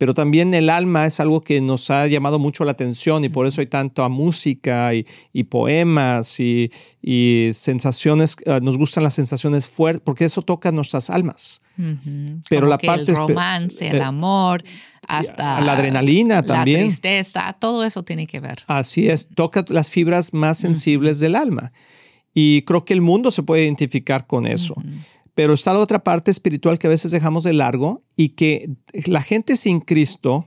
pero 0.01 0.15
también 0.15 0.55
el 0.55 0.71
alma 0.71 1.05
es 1.05 1.21
algo 1.21 1.43
que 1.43 1.61
nos 1.61 1.91
ha 1.91 2.07
llamado 2.07 2.39
mucho 2.39 2.65
la 2.65 2.73
atención 2.73 3.23
y 3.23 3.29
por 3.29 3.47
eso 3.47 3.61
hay 3.61 3.67
tanta 3.67 4.09
música 4.09 4.93
y, 4.95 5.45
poemas 5.45 6.41
y, 6.41 6.71
sensaciones, 7.53 8.37
ah, 8.47 8.61
nos 8.63 8.79
gustan 8.79 9.05
las 9.05 9.13
sensaciones 9.13 9.69
fuertes, 9.69 10.01
porque 10.03 10.25
eso 10.25 10.41
toca 10.41 10.73
nuestras 10.73 11.11
almas. 11.11 11.61
Pero 12.49 12.67
la 12.67 12.79
parte... 12.79 13.13
El 13.13 13.19
romance, 13.19 13.89
el 13.89 13.99
eh, 13.99 14.03
amor, 14.03 14.65
hasta... 15.07 15.61
La 15.61 15.75
adrenalina 15.75 16.43
también. 16.43 16.81
La 16.81 16.87
tristeza, 16.87 17.55
todo 17.61 17.85
eso 17.85 18.03
tiene 18.03 18.27
que 18.27 18.41
ver. 18.41 18.65
Así 18.69 19.07
es, 19.07 19.29
toca 19.29 19.67
las 19.69 19.91
fibras 19.91 20.33
más 20.33 20.57
sensibles 20.57 21.21
del 21.21 21.37
alma. 21.37 21.73
Y 22.33 22.63
creo 22.63 22.87
que 22.87 22.95
el 22.95 23.03
mundo 23.03 23.31
se 23.31 23.43
puede 23.43 23.65
identificar 23.65 24.27
con 24.27 24.47
eso. 24.47 24.77
Pero 25.41 25.55
está 25.55 25.73
la 25.73 25.79
otra 25.79 26.05
parte 26.05 26.31
espiritual 26.31 26.79
que 26.79 26.87
a 26.87 26.91
veces 26.91 27.13
dejamos 27.13 27.45
de 27.45 27.55
largo 27.55 28.03
y 28.15 28.29
que 28.31 28.69
la 29.07 29.23
gente 29.23 29.57
sin 29.57 29.81
Cristo, 29.81 30.47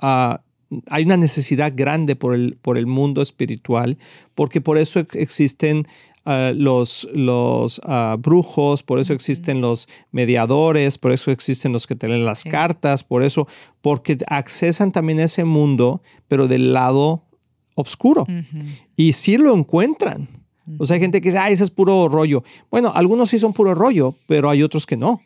ah, 0.00 0.42
hay 0.88 1.02
una 1.02 1.16
necesidad 1.16 1.72
grande 1.74 2.14
por 2.14 2.36
el, 2.36 2.56
por 2.62 2.78
el 2.78 2.86
mundo 2.86 3.20
espiritual, 3.20 3.98
porque 4.36 4.60
por 4.60 4.78
eso 4.78 5.04
existen 5.14 5.88
ah, 6.24 6.52
los, 6.54 7.08
los 7.12 7.80
ah, 7.84 8.14
brujos, 8.16 8.84
por 8.84 9.00
eso 9.00 9.12
existen 9.12 9.60
los 9.60 9.88
mediadores, 10.12 10.98
por 10.98 11.10
eso 11.10 11.32
existen 11.32 11.72
los 11.72 11.88
que 11.88 11.96
tienen 11.96 12.24
las 12.24 12.44
cartas, 12.44 13.02
por 13.02 13.24
eso, 13.24 13.48
porque 13.82 14.18
accesan 14.28 14.92
también 14.92 15.18
a 15.18 15.24
ese 15.24 15.42
mundo, 15.42 16.00
pero 16.28 16.46
del 16.46 16.72
lado 16.72 17.24
oscuro. 17.74 18.24
Y 18.94 19.14
sí 19.14 19.36
lo 19.36 19.52
encuentran. 19.52 20.28
O 20.78 20.84
sea, 20.84 20.94
hay 20.94 21.00
gente 21.00 21.20
que 21.20 21.28
dice, 21.28 21.38
ah, 21.38 21.50
ese 21.50 21.64
es 21.64 21.70
puro 21.70 22.08
rollo. 22.08 22.42
Bueno, 22.70 22.92
algunos 22.94 23.30
sí 23.30 23.38
son 23.38 23.52
puro 23.52 23.74
rollo, 23.74 24.14
pero 24.26 24.50
hay 24.50 24.62
otros 24.62 24.86
que 24.86 24.96
no, 24.96 25.20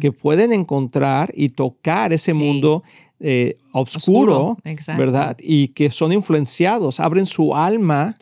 que 0.00 0.12
pueden 0.12 0.52
encontrar 0.52 1.30
y 1.34 1.50
tocar 1.50 2.12
ese 2.12 2.34
mundo 2.34 2.82
eh, 3.20 3.54
oscuro, 3.72 4.56
¿verdad? 4.96 5.36
Y 5.40 5.68
que 5.68 5.90
son 5.90 6.12
influenciados, 6.12 7.00
abren 7.00 7.26
su 7.26 7.54
alma, 7.54 8.16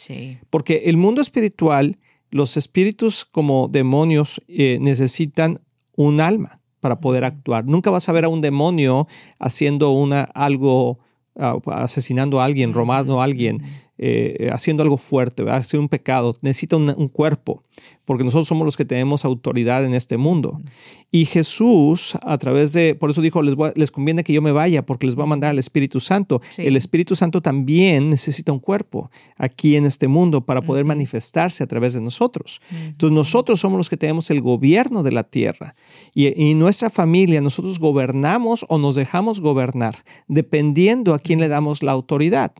porque 0.51 0.83
el 0.87 0.97
mundo 0.97 1.21
espiritual, 1.21 1.97
los 2.31 2.57
espíritus 2.57 3.25
como 3.25 3.69
demonios 3.69 4.43
eh, 4.49 4.79
necesitan 4.81 5.61
un 5.97 6.21
alma 6.21 6.61
para 6.81 7.01
poder 7.01 7.25
actuar. 7.25 7.65
Nunca 7.65 7.91
vas 7.91 8.09
a 8.09 8.13
ver 8.13 8.25
a 8.25 8.29
un 8.29 8.41
demonio 8.41 9.07
haciendo 9.39 9.91
una, 9.91 10.23
algo, 10.23 10.99
ah, 11.37 11.57
asesinando 11.73 12.41
a 12.41 12.45
alguien, 12.45 12.73
robando 12.73 13.21
a 13.21 13.25
alguien. 13.25 13.63
Eh, 14.01 14.49
haciendo 14.53 14.85
algo 14.85 14.97
fuerte, 14.97 15.43
haciendo 15.51 15.83
un 15.83 15.89
pecado, 15.89 16.37
necesita 16.41 16.77
un, 16.77 17.09
cuerpo, 17.09 17.65
porque 18.05 18.23
nosotros 18.23 18.47
somos 18.47 18.65
los 18.65 18.77
que 18.77 18.85
tenemos 18.85 19.25
autoridad 19.25 19.85
en 19.85 19.93
este 19.93 20.17
mundo. 20.17 20.61
Y 21.11 21.25
Jesús, 21.25 22.17
a 22.23 22.39
través 22.39 22.73
de, 22.75 22.95
por 22.95 23.11
eso 23.11 23.21
dijo, 23.21 23.43
les, 23.43 23.57
les 23.75 23.91
conviene 23.91 24.23
que 24.23 24.33
yo 24.33 24.41
me 24.41 24.53
vaya, 24.53 24.87
porque 24.87 25.05
les 25.05 25.17
voy 25.17 25.25
a 25.25 25.27
mandar 25.27 25.51
al 25.51 25.59
Espíritu 25.59 25.99
Santo. 25.99 26.41
El 26.59 26.77
Espíritu 26.77 27.17
Santo 27.17 27.41
también 27.41 28.09
necesita 28.09 28.53
un 28.53 28.61
cuerpo 28.61 29.11
aquí 29.37 29.75
en 29.75 29.85
este 29.85 30.07
mundo 30.07 30.47
para 30.47 30.63
poder 30.63 30.85
manifestarse 30.85 31.65
a 31.65 31.67
través 31.67 31.93
de 31.95 32.01
nosotros. 32.01 32.61
Entonces 32.71 33.17
nosotros 33.17 33.59
somos 33.59 33.79
los 33.79 33.91
que 33.91 33.97
tenemos 33.97 34.31
el 34.31 34.41
gobierno 34.41 35.03
de 35.03 35.11
la 35.11 35.25
tierra. 35.25 35.75
Y, 36.15 36.41
y 36.41 36.55
nuestra 36.55 36.89
familia, 36.89 37.41
nosotros 37.41 37.81
gobernamos 37.81 38.65
o 38.69 38.79
nos 38.79 38.95
dejamos 38.95 39.41
gobernar, 39.41 39.97
dependiendo 40.29 41.15
a 41.15 41.19
quién 41.19 41.41
le 41.41 41.49
damos 41.49 41.83
la 41.83 41.91
autoridad. 41.91 42.53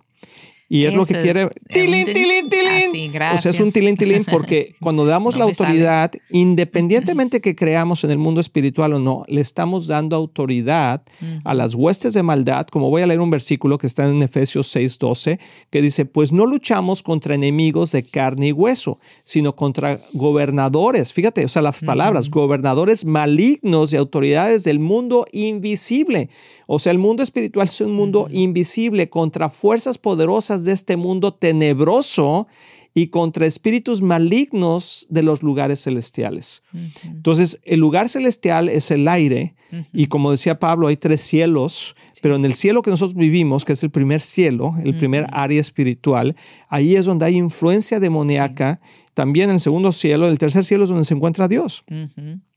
Y 0.71 0.85
es 0.85 0.95
lo 0.95 1.07
que 1.07 1.19
quiere. 1.21 1.49
¡Tilín, 1.73 2.05
tilín, 2.05 2.51
tilín! 2.51 2.91
Así, 2.91 3.09
O 3.09 3.13
gracias. 3.13 3.43
sea, 3.43 3.51
es 3.53 3.61
un 3.61 3.73
tilín, 3.73 3.97
tilín, 3.97 4.25
porque 4.31 4.75
cuando 4.81 5.07
damos 5.07 5.35
No 5.35 5.41
la 5.41 5.45
autoridad, 5.47 6.13
independientemente 6.31 7.41
que 7.41 7.55
creamos 7.55 8.05
en 8.05 8.11
el 8.11 8.19
mundo 8.19 8.41
espiritual 8.41 8.93
o 8.93 8.99
no, 8.99 9.23
le 9.29 9.41
estamos 9.41 9.87
dando 9.87 10.15
autoridad 10.17 11.03
a 11.45 11.55
las 11.55 11.75
huestes 11.75 12.13
de 12.13 12.23
maldad. 12.23 12.67
Como 12.67 12.91
voy 12.91 13.01
a 13.01 13.07
leer 13.07 13.21
un 13.21 13.31
versículo 13.31 13.79
que 13.79 13.87
está 13.87 14.07
en 14.07 14.23
Efesios 14.23 14.75
6:12, 14.75 15.39
que 15.71 15.81
dice: 15.81 16.05
Pues 16.05 16.33
no 16.33 16.45
luchamos 16.45 17.03
contra 17.03 17.35
enemigos 17.35 17.93
de 17.93 18.03
carne 18.03 18.49
y 18.49 18.53
hueso, 18.53 18.99
sino 19.25 19.57
contra 19.57 20.01
gobernadores. 20.13 21.15
Fíjate, 21.15 21.45
o 21.47 21.49
sea, 21.49 21.63
las 21.63 21.79
palabras, 21.81 22.29
gobernadores 22.29 23.07
malignos 23.07 23.93
y 23.93 23.97
autoridades 23.97 24.65
del 24.65 24.81
mundo 24.81 25.25
invisible. 25.33 26.29
O 26.67 26.79
sea, 26.79 26.93
el 26.93 26.99
mundo 26.99 27.23
espiritual 27.23 27.67
es 27.67 27.81
un 27.81 27.93
mundo 27.93 28.29
invisible 28.31 29.09
contra 29.09 29.49
fuerzas 29.49 29.97
poderosas 29.97 30.58
de 30.65 30.73
este 30.73 30.97
mundo 30.97 31.33
tenebroso 31.35 32.47
y 32.95 33.09
contra 33.09 33.47
espíritus 33.47 34.03
malignos 34.03 35.07
de 35.11 35.23
los 35.23 35.43
lugares 35.43 35.83
celestiales. 35.85 36.63
Entonces, 37.05 37.61
el 37.65 37.79
lugar 37.81 38.09
celestial 38.09 38.69
es 38.69 38.91
el 38.91 39.07
aire 39.07 39.55
y 39.93 40.07
como 40.07 40.31
decía 40.31 40.59
Pablo, 40.59 40.87
hay 40.89 40.97
tres 40.97 41.21
cielos, 41.21 41.95
pero 42.23 42.35
en 42.37 42.45
el 42.45 42.55
cielo 42.55 42.81
que 42.83 42.91
nosotros 42.91 43.15
vivimos, 43.15 43.65
que 43.65 43.75
es 43.75 43.83
el 43.83 43.91
primer 43.91 44.21
cielo, 44.21 44.73
el 44.83 44.97
primer 44.97 45.27
área 45.31 45.61
espiritual, 45.61 46.35
ahí 46.69 46.97
es 46.97 47.05
donde 47.05 47.27
hay 47.27 47.37
influencia 47.37 48.01
demoníaca. 48.01 48.81
También 49.15 49.51
en 49.51 49.55
el 49.57 49.61
segundo 49.61 49.93
cielo, 49.93 50.27
el 50.27 50.39
tercer 50.39 50.65
cielo 50.65 50.85
es 50.85 50.91
donde 50.91 51.05
se 51.05 51.15
encuentra 51.15 51.47
Dios. 51.49 51.85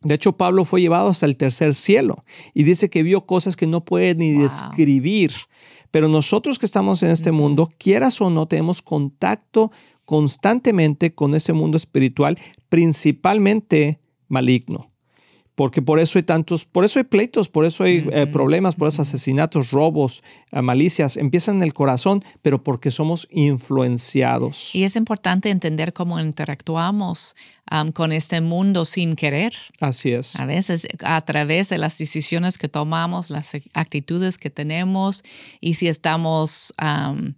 De 0.02 0.16
hecho, 0.16 0.38
Pablo 0.38 0.64
fue 0.66 0.80
llevado 0.82 1.10
hasta 1.10 1.26
el 1.26 1.36
tercer 1.36 1.76
cielo 1.76 2.24
y 2.54 2.64
dice 2.64 2.90
que 2.90 3.04
vio 3.04 3.26
cosas 3.26 3.56
que 3.56 3.68
no 3.68 3.84
puede 3.84 4.16
ni 4.16 4.34
Wow. 4.36 4.44
describir. 4.44 5.32
Pero 5.92 6.08
nosotros 6.08 6.58
que 6.58 6.66
estamos 6.66 7.04
en 7.04 7.12
este 7.12 7.32
mundo, 7.32 7.70
quieras 7.78 8.22
o 8.22 8.30
no, 8.30 8.48
tenemos 8.48 8.82
contacto 8.82 9.72
constantemente 10.06 11.14
con 11.14 11.36
ese 11.36 11.54
mundo 11.54 11.78
espiritual, 11.78 12.38
principalmente 12.70 14.02
maligno. 14.28 14.92
Porque 15.62 15.84
por 15.84 16.00
eso 16.00 16.18
hay 16.18 16.24
tantos, 16.24 16.66
por 16.66 16.86
eso 16.86 16.98
hay 16.98 17.04
pleitos, 17.04 17.48
por 17.48 17.66
eso 17.66 17.84
hay 17.84 18.04
eh, 18.12 18.26
problemas, 18.26 18.74
por 18.74 18.88
esos 18.88 19.02
asesinatos, 19.02 19.70
robos, 19.70 20.24
eh, 20.52 20.60
malicias, 20.60 21.18
empiezan 21.18 21.58
en 21.58 21.62
el 21.62 21.76
corazón, 21.76 22.24
pero 22.42 22.64
porque 22.64 22.90
somos 22.90 23.28
influenciados. 23.30 24.74
Y 24.74 24.86
es 24.86 24.96
importante 24.96 25.52
entender 25.52 25.94
cómo 25.94 26.20
interactuamos 26.20 27.36
am, 27.68 27.92
con 27.92 28.12
este 28.12 28.42
mundo 28.42 28.86
sin 28.86 29.16
querer. 29.16 29.54
Así 29.80 30.14
es. 30.14 30.36
A 30.36 30.48
veces 30.48 30.88
a 31.04 31.22
través 31.22 31.70
de 31.70 31.78
las 31.78 31.96
decisiones 31.96 32.58
que 32.58 32.68
tomamos, 32.68 33.30
las 33.30 33.52
actitudes 33.76 34.40
que 34.40 34.50
tenemos 34.50 35.24
y 35.60 35.76
si 35.76 35.88
estamos 35.88 36.74
am, 36.78 37.36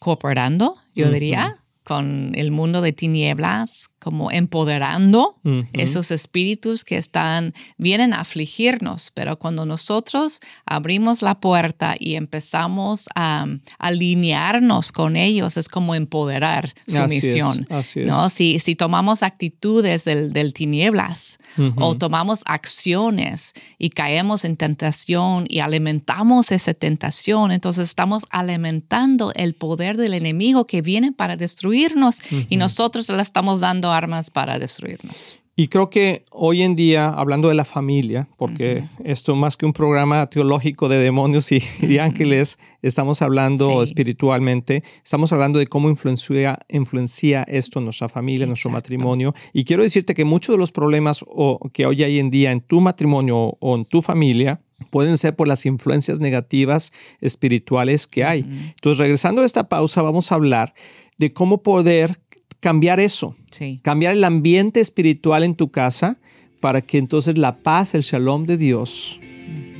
cooperando, 0.00 0.74
yo 0.96 1.08
diría, 1.08 1.60
con 1.84 2.32
el 2.34 2.50
mundo 2.50 2.80
de 2.80 2.92
tinieblas, 2.92 3.90
como 4.04 4.30
empoderando 4.30 5.38
Ujú. 5.44 5.64
esos 5.72 6.10
espíritus 6.10 6.84
que 6.84 6.98
están, 6.98 7.54
vienen 7.78 8.12
a 8.12 8.20
afligirnos, 8.20 9.10
pero 9.14 9.38
cuando 9.38 9.64
nosotros 9.64 10.40
abrimos 10.66 11.22
la 11.22 11.40
puerta 11.40 11.96
y 11.98 12.16
empezamos 12.16 13.08
a, 13.14 13.46
alinearnos 13.78 14.92
con 14.92 15.16
ellos, 15.16 15.56
es 15.56 15.68
como 15.68 15.94
empoderar 15.94 16.68
su 16.86 17.00
Así 17.00 17.16
es, 17.16 17.24
misión. 17.24 17.66
así 17.70 18.00
es. 18.00 18.06
¿no? 18.06 18.28
Si, 18.28 18.58
si 18.58 18.76
tomamos 18.76 19.22
actitudes 19.22 20.04
del, 20.04 20.32
del 20.34 20.52
tinieblas 20.52 21.38
o 21.76 21.96
tomamos 21.96 22.42
acciones 22.44 23.54
y 23.78 23.88
caemos 23.90 24.44
en 24.44 24.56
tentación 24.58 25.46
y 25.48 25.60
alimentamos 25.60 26.52
esa 26.52 26.74
tentación, 26.74 27.52
entonces 27.52 27.88
estamos 27.88 28.24
alimentando 28.28 29.32
el 29.34 29.54
poder 29.54 29.96
del 29.96 30.12
enemigo 30.12 30.66
que 30.66 30.82
viene 30.82 31.12
para 31.12 31.36
destruirnos 31.36 32.18
y 32.50 32.58
nosotros 32.58 33.08
le 33.08 33.22
estamos 33.22 33.60
dando 33.60 33.90
armas 33.94 34.30
para 34.30 34.58
destruirnos. 34.58 35.38
Y 35.56 35.68
creo 35.68 35.88
que 35.88 36.24
hoy 36.32 36.62
en 36.62 36.74
día, 36.74 37.08
hablando 37.08 37.48
de 37.48 37.54
la 37.54 37.64
familia, 37.64 38.28
porque 38.38 38.88
esto 39.04 39.36
más 39.36 39.56
que 39.56 39.64
un 39.64 39.72
programa 39.72 40.26
teológico 40.28 40.88
de 40.88 40.98
demonios 40.98 41.52
y, 41.52 41.98
ángeles, 41.98 42.58
estamos 42.82 43.22
hablando 43.22 43.68
Sí. 43.68 43.84
espiritualmente, 43.84 44.82
estamos 45.04 45.32
hablando 45.32 45.60
de 45.60 45.68
cómo 45.68 45.88
influencia, 45.88 46.58
influencia 46.68 47.44
esto 47.44 47.78
en 47.78 47.84
nuestra 47.84 48.08
familia, 48.08 48.44
en 48.44 48.50
nuestro 48.50 48.70
matrimonio. 48.70 49.32
Y 49.52 49.62
quiero 49.62 49.84
decirte 49.84 50.14
que 50.14 50.24
muchos 50.24 50.56
de 50.56 50.58
los 50.58 50.72
problemas 50.72 51.24
o, 51.28 51.60
que 51.72 51.86
hoy 51.86 52.02
hay 52.02 52.18
en 52.18 52.30
día 52.30 52.50
en 52.50 52.60
tu 52.60 52.80
matrimonio 52.80 53.56
o 53.60 53.76
en 53.76 53.84
tu 53.84 54.02
familia 54.02 54.60
pueden 54.90 55.16
ser 55.16 55.36
por 55.36 55.46
las 55.46 55.66
influencias 55.66 56.18
negativas 56.18 56.92
espirituales 57.20 58.08
que 58.08 58.24
hay. 58.24 58.40
Entonces, 58.40 58.98
regresando 58.98 59.42
a 59.42 59.46
esta 59.46 59.68
pausa, 59.68 60.02
vamos 60.02 60.32
a 60.32 60.34
hablar 60.34 60.74
de 61.16 61.32
cómo 61.32 61.62
poder 61.62 62.20
cambiar 62.64 62.98
eso 62.98 63.36
Sí. 63.50 63.78
cambiar 63.82 64.12
el 64.12 64.24
ambiente 64.24 64.80
espiritual 64.80 65.44
en 65.44 65.54
tu 65.54 65.68
casa 65.70 66.16
para 66.60 66.80
que 66.80 66.96
entonces 66.96 67.36
la 67.36 67.58
paz, 67.58 67.94
el 67.94 68.00
shalom 68.00 68.46
de 68.46 68.56
Dios, 68.56 69.20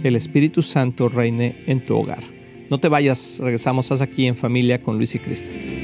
el 0.03 0.17
Espíritu 0.17 0.61
Santo 0.61 1.09
reine 1.09 1.57
en 1.67 1.83
tu 1.83 1.97
hogar. 1.97 2.23
No 2.69 2.79
te 2.79 2.89
vayas, 2.89 3.39
regresamos 3.41 3.91
hasta 3.91 4.05
aquí 4.05 4.27
en 4.27 4.37
familia 4.37 4.83
con 4.83 4.99
Luis 4.99 5.15
y 5.15 5.19
Cristian. 5.19 5.84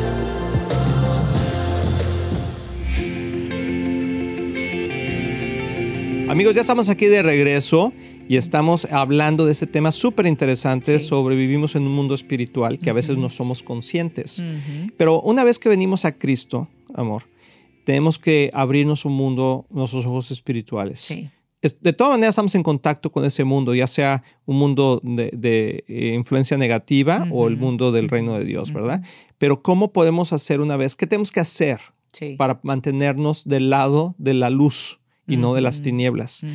Amigos, 6.31 6.55
ya 6.55 6.61
estamos 6.61 6.87
aquí 6.87 7.07
de 7.07 7.21
regreso 7.23 7.91
y 8.29 8.37
estamos 8.37 8.85
hablando 8.85 9.45
de 9.45 9.51
este 9.51 9.67
tema 9.67 9.91
súper 9.91 10.27
interesante 10.27 10.97
Sí. 10.97 11.05
sobre 11.05 11.35
vivimos 11.35 11.75
en 11.75 11.83
un 11.83 11.91
mundo 11.93 12.13
espiritual 12.15 12.79
que 12.79 12.89
a 12.89 12.93
veces 12.93 13.17
no 13.17 13.27
somos 13.29 13.63
conscientes. 13.63 14.41
Pero 14.95 15.21
una 15.21 15.43
vez 15.43 15.59
que 15.59 15.67
venimos 15.67 16.05
a 16.05 16.13
Cristo, 16.13 16.69
amor, 16.93 17.23
tenemos 17.83 18.17
que 18.17 18.49
abrirnos 18.53 19.03
un 19.03 19.11
mundo, 19.13 19.65
nuestros 19.69 20.05
ojos 20.05 20.31
espirituales. 20.31 20.99
Sí. 21.01 21.29
De 21.81 21.91
todas 21.93 22.11
maneras 22.11 22.29
estamos 22.33 22.55
en 22.55 22.63
contacto 22.63 23.11
con 23.11 23.25
ese 23.25 23.43
mundo, 23.43 23.75
ya 23.75 23.85
sea 23.85 24.23
un 24.45 24.57
mundo 24.57 25.01
de, 25.03 25.31
de, 25.33 25.83
eh, 25.89 26.13
influencia 26.15 26.57
negativa 26.57 27.27
o 27.29 27.47
el 27.49 27.57
mundo 27.57 27.91
del 27.91 28.07
reino 28.09 28.35
de 28.37 28.45
Dios, 28.45 28.71
¿verdad? 28.71 29.03
Pero 29.37 29.61
¿cómo 29.61 29.91
podemos 29.91 30.31
hacer 30.31 30.61
una 30.61 30.77
vez? 30.77 30.95
¿Qué 30.95 31.05
tenemos 31.07 31.31
que 31.31 31.41
hacer 31.41 31.79
Sí. 32.13 32.35
para 32.37 32.59
mantenernos 32.63 33.43
del 33.45 33.69
lado 33.69 34.15
de 34.17 34.33
la 34.33 34.49
luz 34.49 35.00
y 35.27 35.37
no 35.37 35.53
de 35.53 35.61
las 35.61 35.81
tinieblas? 35.81 36.45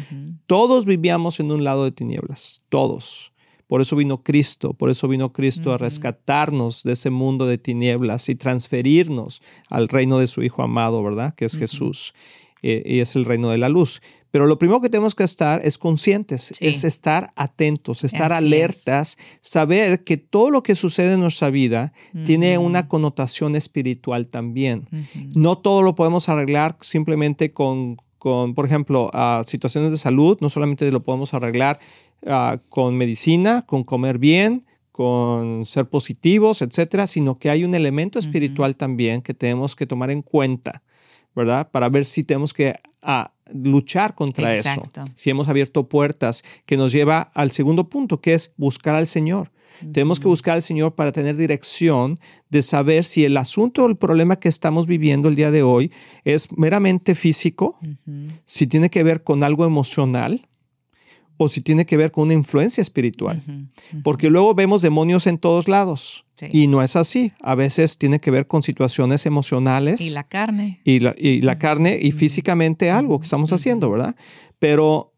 Todos 0.47 0.87
vivíamos 0.87 1.41
en 1.41 1.51
un 1.53 1.65
lado 1.65 1.85
de 1.85 1.93
tinieblas, 1.93 2.63
todos. 2.69 3.33
Por 3.67 3.81
eso 3.81 3.97
vino 3.97 4.23
Cristo, 4.23 4.75
por 4.75 4.91
eso 4.91 5.09
vino 5.09 5.33
Cristo 5.33 5.73
a 5.73 5.79
rescatarnos 5.79 6.85
de 6.85 6.93
ese 6.93 7.11
mundo 7.11 7.47
de 7.47 7.59
tinieblas 7.59 8.29
y 8.29 8.37
transferirnos 8.37 9.43
al 9.71 9.89
reino 9.89 10.19
de 10.19 10.29
su 10.29 10.43
Hijo 10.45 10.63
amado, 10.63 11.03
¿verdad? 11.03 11.35
Que 11.35 11.47
es 11.47 11.57
Jesús. 11.57 12.15
Eh, 12.63 12.83
y 12.87 13.01
es 13.01 13.15
el 13.17 13.27
reino 13.27 13.51
de 13.51 13.59
la 13.59 13.69
luz. 13.69 14.01
Pero 14.31 14.47
lo 14.47 14.59
primero 14.59 14.81
que 14.81 14.89
tenemos 14.89 15.15
que 15.15 15.25
estar 15.25 15.61
es 15.65 15.79
conscientes, 15.79 16.53
Sí. 16.57 16.67
es 16.67 16.85
estar 16.85 17.33
atentos, 17.37 18.03
estar 18.03 18.33
Así 18.33 18.45
alertas, 18.45 19.19
saber 19.41 20.05
que 20.05 20.17
todo 20.17 20.51
lo 20.51 20.63
que 20.63 20.75
sucede 20.75 21.15
en 21.15 21.21
nuestra 21.21 21.51
vida 21.51 21.93
tiene 22.25 22.57
una 22.59 22.89
connotación 22.89 23.57
espiritual 23.57 24.27
también. 24.29 24.89
No 25.35 25.59
todo 25.59 25.83
lo 25.83 25.95
podemos 25.95 26.29
arreglar 26.29 26.77
simplemente 26.81 27.53
con, 27.53 27.99
con 28.19 28.55
por 28.55 28.67
ejemplo, 28.67 29.11
situaciones 29.45 29.91
de 29.91 29.99
salud, 29.99 30.39
no 30.41 30.51
solamente 30.51 30.91
lo 30.91 31.03
podemos 31.03 31.35
arreglar 31.35 31.79
ah, 32.27 32.59
con 32.69 32.97
medicina, 32.97 33.63
con 33.67 33.85
comer 33.85 34.19
bien, 34.19 34.65
con 34.93 35.67
ser 35.67 35.89
positivos, 35.89 36.63
etcétera, 36.63 37.07
sino 37.07 37.39
que 37.39 37.51
hay 37.51 37.65
un 37.65 37.75
elemento 37.75 38.19
espiritual 38.19 38.77
también 38.77 39.21
que 39.21 39.35
tenemos 39.35 39.77
que 39.77 39.87
tomar 39.87 40.11
en 40.11 40.23
cuenta, 40.23 40.83
¿verdad? 41.35 41.71
Para 41.71 41.91
ver 41.91 42.07
si 42.07 42.25
tenemos 42.25 42.55
que 42.55 42.75
ah, 43.03 43.33
luchar 43.53 44.15
contra 44.15 44.55
Exacto. 44.55 45.03
eso. 45.03 45.13
Si 45.15 45.31
hemos 45.31 45.49
abierto 45.49 45.89
puertas, 45.89 46.45
que 46.65 46.77
nos 46.77 46.93
lleva 46.93 47.21
al 47.35 47.51
segundo 47.51 47.89
punto, 47.89 48.21
que 48.21 48.35
es 48.35 48.53
buscar 48.57 48.95
al 48.95 49.07
Señor. 49.07 49.51
Tenemos 49.93 50.21
que 50.21 50.29
buscar 50.29 50.55
al 50.55 50.63
Señor 50.63 50.95
para 50.95 51.13
tener 51.13 51.37
dirección 51.37 52.19
de 52.49 52.63
saber 52.63 53.05
si 53.05 53.25
el 53.25 53.37
asunto 53.37 53.85
o 53.85 53.89
el 53.89 53.97
problema 53.97 54.37
que 54.37 54.49
estamos 54.49 54.87
viviendo 54.87 55.29
el 55.29 55.35
día 55.35 55.51
de 55.51 55.63
hoy 55.63 55.93
es 56.25 56.51
meramente 56.57 57.15
físico, 57.15 57.79
si 58.47 58.67
tiene 58.67 58.89
que 58.89 59.03
ver 59.03 59.23
con 59.23 59.45
algo 59.45 59.67
emocional 59.67 60.47
o 61.37 61.49
si 61.49 61.61
tiene 61.61 61.87
que 61.87 61.97
ver 61.97 62.11
con 62.11 62.25
una 62.25 62.35
influencia 62.35 62.81
espiritual. 62.81 63.43
Porque 64.03 64.31
luego 64.31 64.55
vemos 64.55 64.83
demonios 64.83 65.27
en 65.27 65.39
todos 65.39 65.69
lados. 65.69 66.25
Y 66.53 66.67
no 66.67 66.83
es 66.83 66.97
así. 66.97 67.33
A 67.41 67.55
veces 67.55 67.99
tiene 67.99 68.21
que 68.21 68.31
ver 68.31 68.47
con 68.47 68.63
situaciones 68.63 69.27
emocionales. 69.27 70.01
Y 70.01 70.11
la 70.11 70.25
carne. 70.25 70.81
Y 70.85 71.01
la, 71.01 71.15
y 71.19 71.41
la 71.41 71.59
carne 71.59 71.99
y 72.01 72.13
físicamente 72.13 72.91
algo 72.91 73.19
que 73.19 73.25
estamos 73.25 73.53
haciendo, 73.53 73.91
¿verdad? 73.91 74.15
Pero, 74.59 75.15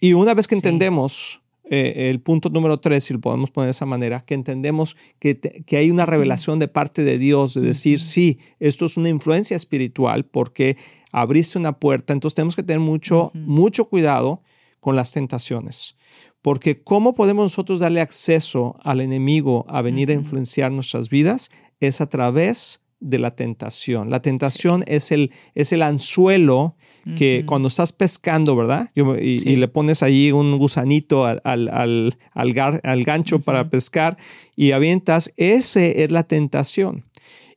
y 0.00 0.12
una 0.12 0.34
vez 0.34 0.46
que 0.46 0.54
entendemos 0.54 1.42
eh, 1.70 2.10
el 2.10 2.20
punto 2.20 2.48
número 2.48 2.80
tres, 2.80 3.04
si 3.04 3.14
lo 3.14 3.20
podemos 3.20 3.50
poner 3.50 3.68
de 3.68 3.72
esa 3.72 3.86
manera, 3.86 4.20
que 4.20 4.34
entendemos 4.34 4.96
que, 5.18 5.38
que 5.38 5.76
hay 5.76 5.90
una 5.90 6.06
revelación 6.06 6.58
de 6.58 6.68
parte 6.68 7.04
de 7.04 7.18
Dios 7.18 7.54
de 7.54 7.60
decir, 7.60 8.00
sí, 8.00 8.38
esto 8.58 8.86
es 8.86 8.96
una 8.96 9.08
influencia 9.08 9.56
espiritual 9.56 10.24
porque 10.24 10.76
abriste 11.12 11.58
una 11.58 11.78
puerta. 11.78 12.12
Entonces 12.12 12.34
tenemos 12.34 12.56
que 12.56 12.62
tener 12.62 12.80
mucho, 12.80 13.30
mucho 13.34 13.86
cuidado 13.86 14.42
con 14.80 14.96
las 14.96 15.12
tentaciones. 15.12 15.96
Porque 16.42 16.82
¿cómo 16.82 17.14
podemos 17.14 17.44
nosotros 17.44 17.80
darle 17.80 18.00
acceso 18.00 18.76
al 18.82 19.00
enemigo 19.00 19.66
a 19.68 19.82
venir 19.82 20.10
a 20.10 20.14
influenciar 20.14 20.72
nuestras 20.72 21.08
vidas? 21.08 21.50
Es 21.80 22.00
a 22.00 22.08
través 22.08 22.82
de 23.00 23.18
la 23.18 23.30
tentación. 23.30 24.10
La 24.10 24.20
tentación 24.20 24.84
es, 24.86 25.12
el, 25.12 25.30
es 25.54 25.72
el 25.72 25.82
anzuelo 25.82 26.76
que 27.16 27.44
cuando 27.46 27.68
estás 27.68 27.92
pescando, 27.92 28.54
¿verdad? 28.54 28.90
Y, 28.94 29.56
le 29.56 29.68
pones 29.68 30.02
ahí 30.02 30.30
un 30.30 30.58
gusanito 30.58 31.24
al, 31.24 31.40
al, 31.44 32.18
al, 32.34 33.04
gancho 33.04 33.40
para 33.40 33.70
pescar 33.70 34.18
y 34.56 34.72
avientas, 34.72 35.32
ese 35.36 36.02
es 36.02 36.10
la 36.10 36.24
tentación. 36.24 37.06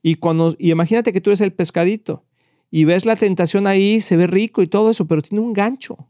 Y, 0.02 0.14
cuando, 0.14 0.56
y 0.58 0.70
imagínate 0.70 1.12
que 1.12 1.20
tú 1.20 1.30
eres 1.30 1.42
el 1.42 1.52
pescadito 1.52 2.24
y 2.74 2.84
ves 2.84 3.04
la 3.04 3.16
tentación 3.16 3.66
ahí, 3.66 4.00
se 4.00 4.16
ve 4.16 4.26
rico 4.26 4.62
y 4.62 4.66
todo 4.66 4.90
eso, 4.90 5.06
pero 5.06 5.20
tiene 5.20 5.44
un 5.44 5.52
gancho 5.52 6.08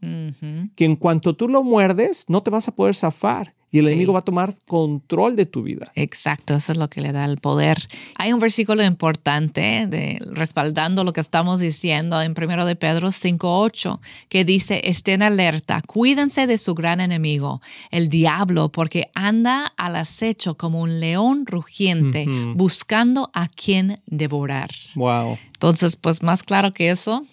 que 0.75 0.85
en 0.85 0.95
cuanto 0.95 1.35
tú 1.35 1.49
lo 1.49 1.61
muerdes, 1.61 2.25
no 2.29 2.41
te 2.41 2.49
vas 2.49 2.69
a 2.69 2.75
poder 2.75 2.95
zafar 2.95 3.53
y 3.73 3.79
el 3.79 3.87
enemigo 3.87 4.13
va 4.13 4.19
a 4.19 4.23
tomar 4.23 4.53
control 4.67 5.35
de 5.35 5.47
tu 5.47 5.63
vida. 5.63 5.91
Exacto, 5.95 6.53
eso 6.53 6.73
es 6.73 6.77
lo 6.77 6.91
que 6.91 7.01
le 7.01 7.11
da 7.11 7.25
el 7.25 7.39
poder. 7.39 7.79
Hay 8.17 8.31
un 8.31 8.39
versículo 8.39 8.83
importante 8.83 9.87
de, 9.87 10.19
respaldando 10.31 11.03
lo 11.03 11.11
que 11.11 11.21
estamos 11.21 11.59
diciendo 11.59 12.21
en 12.21 12.35
1 12.37 12.67
de 12.67 12.75
Pedro 12.75 13.07
5.8 13.07 13.99
que 14.29 14.45
dice, 14.45 14.81
estén 14.83 15.23
alerta, 15.23 15.81
cuídense 15.81 16.45
de 16.45 16.59
su 16.59 16.75
gran 16.75 17.01
enemigo, 17.01 17.63
el 17.89 18.09
diablo, 18.09 18.71
porque 18.71 19.09
anda 19.15 19.73
al 19.75 19.95
acecho 19.95 20.55
como 20.55 20.79
un 20.79 20.99
león 20.99 21.47
rugiente, 21.47 22.27
buscando 22.53 23.31
a 23.33 23.47
quien 23.47 24.03
devorar. 24.05 24.69
Wow. 24.93 25.39
Entonces, 25.53 25.97
pues 25.97 26.21
más 26.21 26.43
claro 26.43 26.73
que 26.73 26.91
eso, 26.91 27.23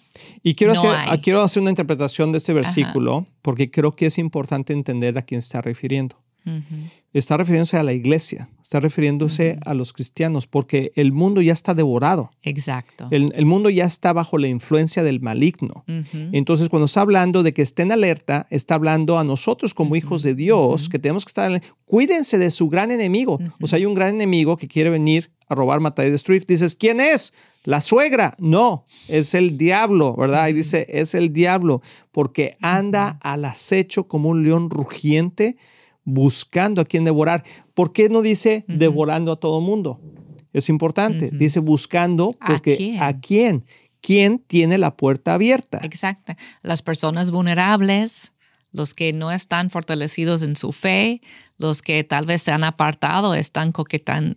y 0.43 0.55
quiero, 0.55 0.73
hacer, 0.73 1.21
quiero 1.21 1.41
hacer 1.41 1.61
una 1.61 1.69
interpretación 1.69 2.31
de 2.31 2.39
este 2.39 2.53
versículo 2.53 3.27
porque 3.41 3.69
creo 3.69 3.91
que 3.91 4.07
es 4.07 4.17
importante 4.17 4.73
entender 4.73 5.17
a 5.17 5.21
quién 5.21 5.39
está 5.39 5.61
refiriendo. 5.61 6.20
Está 7.13 7.35
refiriéndose 7.35 7.77
a 7.77 7.83
la 7.83 7.93
iglesia, 7.93 8.49
está 8.61 8.79
refiriéndose 8.79 9.59
a 9.65 9.73
los 9.73 9.91
cristianos, 9.91 10.47
porque 10.47 10.93
el 10.95 11.11
mundo 11.11 11.41
ya 11.41 11.51
está 11.51 11.73
devorado. 11.73 12.29
Exacto. 12.43 13.09
El, 13.11 13.45
mundo 13.45 13.69
ya 13.69 13.85
está 13.85 14.13
bajo 14.13 14.37
la 14.37 14.47
influencia 14.47 15.03
del 15.03 15.19
maligno. 15.19 15.83
Entonces, 16.31 16.69
cuando 16.69 16.85
está 16.85 17.01
hablando 17.01 17.43
de 17.43 17.53
que 17.53 17.61
estén 17.61 17.91
alerta, 17.91 18.47
está 18.49 18.75
hablando 18.75 19.19
a 19.19 19.23
nosotros 19.25 19.73
como 19.73 19.95
hijos 19.95 20.23
de 20.23 20.35
Dios, 20.35 20.87
que 20.87 20.99
tenemos 20.99 21.25
que 21.25 21.29
estar, 21.29 21.61
cuídense 21.85 22.37
de 22.37 22.49
su 22.49 22.69
gran 22.69 22.91
enemigo. 22.91 23.39
O 23.59 23.67
sea, 23.67 23.77
hay 23.77 23.85
un 23.85 23.93
gran 23.93 24.15
enemigo 24.15 24.55
que 24.55 24.69
quiere 24.69 24.89
venir 24.89 25.31
a 25.49 25.55
robar, 25.55 25.81
matar 25.81 26.07
y 26.07 26.11
destruir. 26.11 26.45
Dices, 26.45 26.75
¿quién 26.75 27.01
es? 27.01 27.33
La 27.65 27.81
suegra. 27.81 28.35
No, 28.39 28.85
es 29.09 29.33
el 29.33 29.57
diablo, 29.57 30.15
¿verdad? 30.15 30.47
Y 30.47 30.53
dice, 30.53 30.87
es 30.89 31.13
el 31.13 31.33
diablo, 31.33 31.81
porque 32.13 32.57
anda 32.61 33.19
al 33.21 33.43
acecho 33.43 34.07
como 34.07 34.29
un 34.29 34.43
león 34.43 34.69
rugiente 34.69 35.57
buscando 36.03 36.81
a 36.81 36.85
quien 36.85 37.03
devorar. 37.03 37.43
¿Por 37.73 37.93
qué 37.93 38.09
no 38.09 38.21
dice 38.21 38.65
devorando 38.67 39.31
a 39.31 39.39
todo 39.39 39.61
mundo? 39.61 39.99
Es 40.53 40.69
importante. 40.69 41.29
Dice 41.31 41.59
buscando 41.59 42.35
porque 42.45 42.97
¿A 42.99 43.19
quién? 43.19 43.65
quién? 44.01 44.39
tiene 44.39 44.77
la 44.77 44.95
puerta 44.97 45.33
abierta? 45.33 45.79
Exacto. 45.83 46.33
Las 46.63 46.81
personas 46.81 47.31
vulnerables, 47.31 48.33
los 48.71 48.93
que 48.93 49.13
no 49.13 49.31
están 49.31 49.69
fortalecidos 49.69 50.41
en 50.41 50.55
su 50.55 50.71
fe, 50.71 51.21
los 51.61 51.81
que 51.81 52.03
tal 52.03 52.25
vez 52.25 52.41
se 52.41 52.51
han 52.51 52.63
apartado, 52.63 53.35
están 53.35 53.71
coqueteando, 53.71 54.35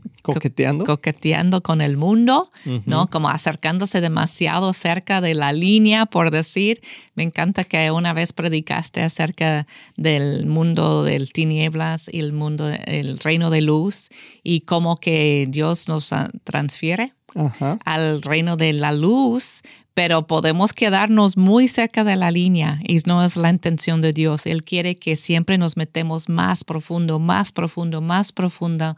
coqueteando 0.85 1.62
con 1.62 1.81
el 1.81 1.97
mundo, 1.97 2.50
¿no? 2.87 3.09
Como 3.09 3.28
acercándose 3.28 4.00
demasiado 4.00 4.73
cerca 4.73 5.21
de 5.21 5.35
la 5.35 5.52
línea, 5.52 6.07
por 6.07 6.31
decir. 6.31 6.81
Me 7.14 7.22
encanta 7.22 7.64
que 7.64 7.90
una 7.90 8.12
vez 8.12 8.33
predicaste 8.33 9.03
acerca 9.03 9.66
del 9.96 10.46
mundo 10.46 11.03
del 11.03 11.33
tinieblas 11.33 12.09
y 12.12 12.20
el 12.20 12.33
mundo, 12.33 12.68
el 12.68 13.18
reino 13.18 13.51
de 13.51 13.62
luz 13.62 14.11
y 14.42 14.61
cómo 14.61 14.96
que 14.96 15.46
Dios 15.49 15.88
nos 15.88 16.14
transfiere 16.44 17.14
al 17.85 18.22
reino 18.22 18.57
de 18.57 18.72
la 18.72 18.92
luz, 18.92 19.62
pero 19.92 20.27
podemos 20.27 20.72
quedarnos 20.72 21.37
muy 21.37 21.68
cerca 21.68 22.05
de 22.05 22.16
la 22.16 22.31
línea 22.31 22.81
y 22.87 22.99
no 23.07 23.25
es 23.25 23.37
la 23.37 23.51
intención 23.51 24.01
de 24.01 24.12
Dios. 24.12 24.46
Él 24.46 24.64
quiere 24.64 24.96
que 24.96 25.14
siempre 25.16 25.57
nos 25.57 25.77
metemos 25.77 26.29
más 26.29 26.64
profundo, 26.64 27.13
más 27.18 27.53
profundo, 27.53 28.00
más 28.00 28.33
profundo 28.33 28.96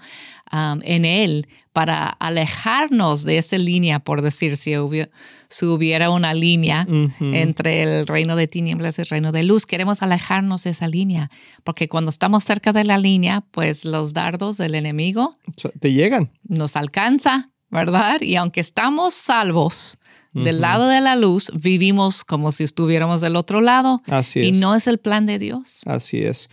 um, 0.53 0.81
en 0.83 1.05
Él 1.05 1.47
para 1.73 2.09
alejarnos 2.09 3.25
de 3.25 3.37
esa 3.37 3.59
línea, 3.59 3.99
por 3.99 4.23
decir, 4.23 4.57
si 4.57 4.77
hubiera, 4.79 6.11
una 6.11 6.33
línea 6.33 6.87
entre 7.21 7.83
el 7.83 8.07
reino 8.07 8.35
de 8.35 8.49
tinieblas 8.49 8.99
y 8.99 9.03
el 9.03 9.09
reino 9.09 9.31
de 9.31 9.43
luz. 9.43 9.67
Queremos 9.67 10.03
alejarnos 10.03 10.65
de 10.65 10.71
esa 10.71 10.89
línea, 10.89 11.31
porque 11.65 11.89
cuando 11.89 12.11
estamos 12.11 12.45
cerca 12.45 12.73
de 12.73 12.85
la 12.85 12.97
línea, 12.97 13.43
pues 13.51 13.85
los 13.85 14.15
dardos 14.15 14.57
del 14.57 14.75
enemigo 14.75 15.37
te 15.79 15.93
llegan. 15.93 16.33
Nos 16.45 16.77
alcanza, 16.77 17.51
¿verdad? 17.69 18.23
Y 18.23 18.37
aunque 18.37 18.61
estamos 18.61 19.13
salvos, 19.13 19.99
del 20.45 20.61
lado 20.61 20.89
de 20.89 21.01
la 21.01 21.17
luz, 21.17 21.51
vivimos 21.55 22.25
como 22.25 22.53
si 22.53 22.65
estuviéramos 22.65 23.21
del 23.21 23.37
otro 23.37 23.61
lado. 23.61 24.03
Así 24.07 24.41
es. 24.41 24.47
Y 24.49 24.53
no 24.53 24.75
es 24.75 24.87
el 24.87 24.99
plan 24.99 25.27
de 25.27 25.39
Dios. 25.39 25.83
Así 25.87 26.19
es. 26.19 26.49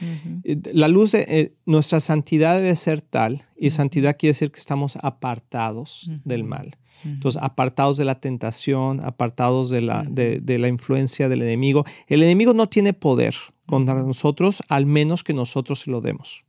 La 0.73 0.87
luz, 0.87 1.11
de, 1.11 1.25
eh, 1.27 1.53
nuestra 1.65 1.99
santidad 1.99 2.55
debe 2.55 2.75
ser 2.75 3.01
tal, 3.01 3.41
y 3.57 3.69
santidad 3.69 4.15
quiere 4.17 4.31
decir 4.31 4.51
que 4.51 4.59
estamos 4.59 4.97
apartados 5.01 6.09
del 6.23 6.43
mal. 6.43 6.77
Entonces, 7.05 7.41
apartados 7.43 7.97
de 7.97 8.05
la 8.05 8.19
tentación, 8.19 9.01
apartados 9.03 9.69
de 9.69 9.81
la, 9.81 10.03
de, 10.09 10.39
de 10.39 10.57
la 10.57 10.69
influencia 10.69 11.27
del 11.27 11.41
enemigo. 11.41 11.85
El 12.07 12.23
enemigo 12.23 12.53
no 12.53 12.69
tiene 12.69 12.93
poder 12.93 13.35
contra 13.65 13.95
nosotros, 13.95 14.61
al 14.69 14.85
menos 14.85 15.23
que 15.23 15.33
nosotros 15.33 15.81
se 15.81 15.91
lo 15.91 15.99
demos. 15.99 16.45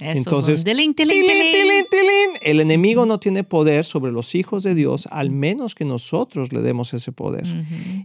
Entonces, 0.00 0.64
el 2.44 2.60
enemigo 2.60 3.06
no 3.06 3.18
tiene 3.18 3.42
poder 3.42 3.84
sobre 3.84 4.12
los 4.12 4.34
hijos 4.34 4.62
de 4.62 4.74
Dios, 4.74 5.08
al 5.10 5.30
menos 5.30 5.74
que 5.74 5.84
nosotros 5.84 6.52
le 6.52 6.60
demos 6.60 6.92
ese 6.94 7.10
poder. 7.10 7.44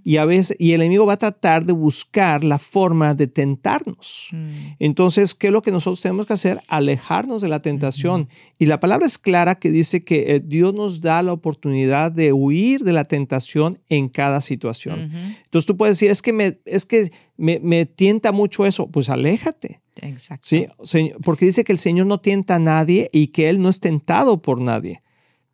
Y 0.03 0.17
a 0.17 0.25
veces, 0.25 0.55
y 0.59 0.71
el 0.71 0.81
enemigo 0.81 1.05
va 1.05 1.13
a 1.13 1.17
tratar 1.17 1.65
de 1.65 1.73
buscar 1.73 2.43
la 2.43 2.57
forma 2.57 3.13
de 3.13 3.27
tentarnos. 3.27 4.29
Mm. 4.31 4.49
Entonces, 4.79 5.35
¿qué 5.35 5.47
es 5.47 5.53
lo 5.53 5.61
que 5.61 5.71
nosotros 5.71 6.01
tenemos 6.01 6.25
que 6.25 6.33
hacer? 6.33 6.61
Alejarnos 6.67 7.41
de 7.41 7.49
la 7.49 7.59
tentación. 7.59 8.29
Y 8.57 8.65
la 8.65 8.79
palabra 8.79 9.05
es 9.05 9.17
clara 9.17 9.55
que 9.55 9.71
dice 9.71 10.01
que 10.01 10.35
eh, 10.35 10.39
Dios 10.39 10.73
nos 10.73 11.01
da 11.01 11.21
la 11.21 11.33
oportunidad 11.33 12.11
de 12.11 12.33
huir 12.33 12.81
de 12.83 12.93
la 12.93 13.03
tentación 13.03 13.77
en 13.89 14.09
cada 14.09 14.41
situación. 14.41 15.11
Entonces 15.43 15.65
tú 15.65 15.75
puedes 15.75 15.97
decir, 15.97 16.11
es 16.11 16.21
que 16.21 16.33
me, 16.33 16.59
es 16.65 16.85
que 16.85 17.11
me, 17.37 17.59
me 17.59 17.85
tienta 17.85 18.31
mucho 18.31 18.65
eso. 18.65 18.87
Pues 18.87 19.09
aléjate. 19.09 19.81
Exacto. 20.01 20.47
Sí, 20.83 21.11
porque 21.23 21.45
dice 21.45 21.63
que 21.63 21.71
el 21.71 21.79
Señor 21.79 22.07
no 22.07 22.19
tienta 22.19 22.55
a 22.55 22.59
nadie 22.59 23.09
y 23.11 23.27
que 23.27 23.49
Él 23.49 23.61
no 23.61 23.69
es 23.69 23.79
tentado 23.79 24.41
por 24.41 24.59
nadie. 24.59 25.01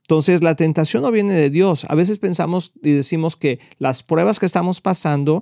Entonces, 0.06 0.44
la 0.44 0.54
tentación 0.54 1.02
no 1.02 1.10
viene 1.10 1.34
de 1.34 1.50
Dios. 1.50 1.88
A 1.90 1.96
veces 1.96 2.20
pensamos 2.20 2.74
y 2.84 2.92
decimos 2.92 3.36
que 3.36 3.60
las 3.80 4.04
pruebas 4.04 4.40
que 4.40 4.46
estamos 4.46 4.80
pasando 4.80 5.42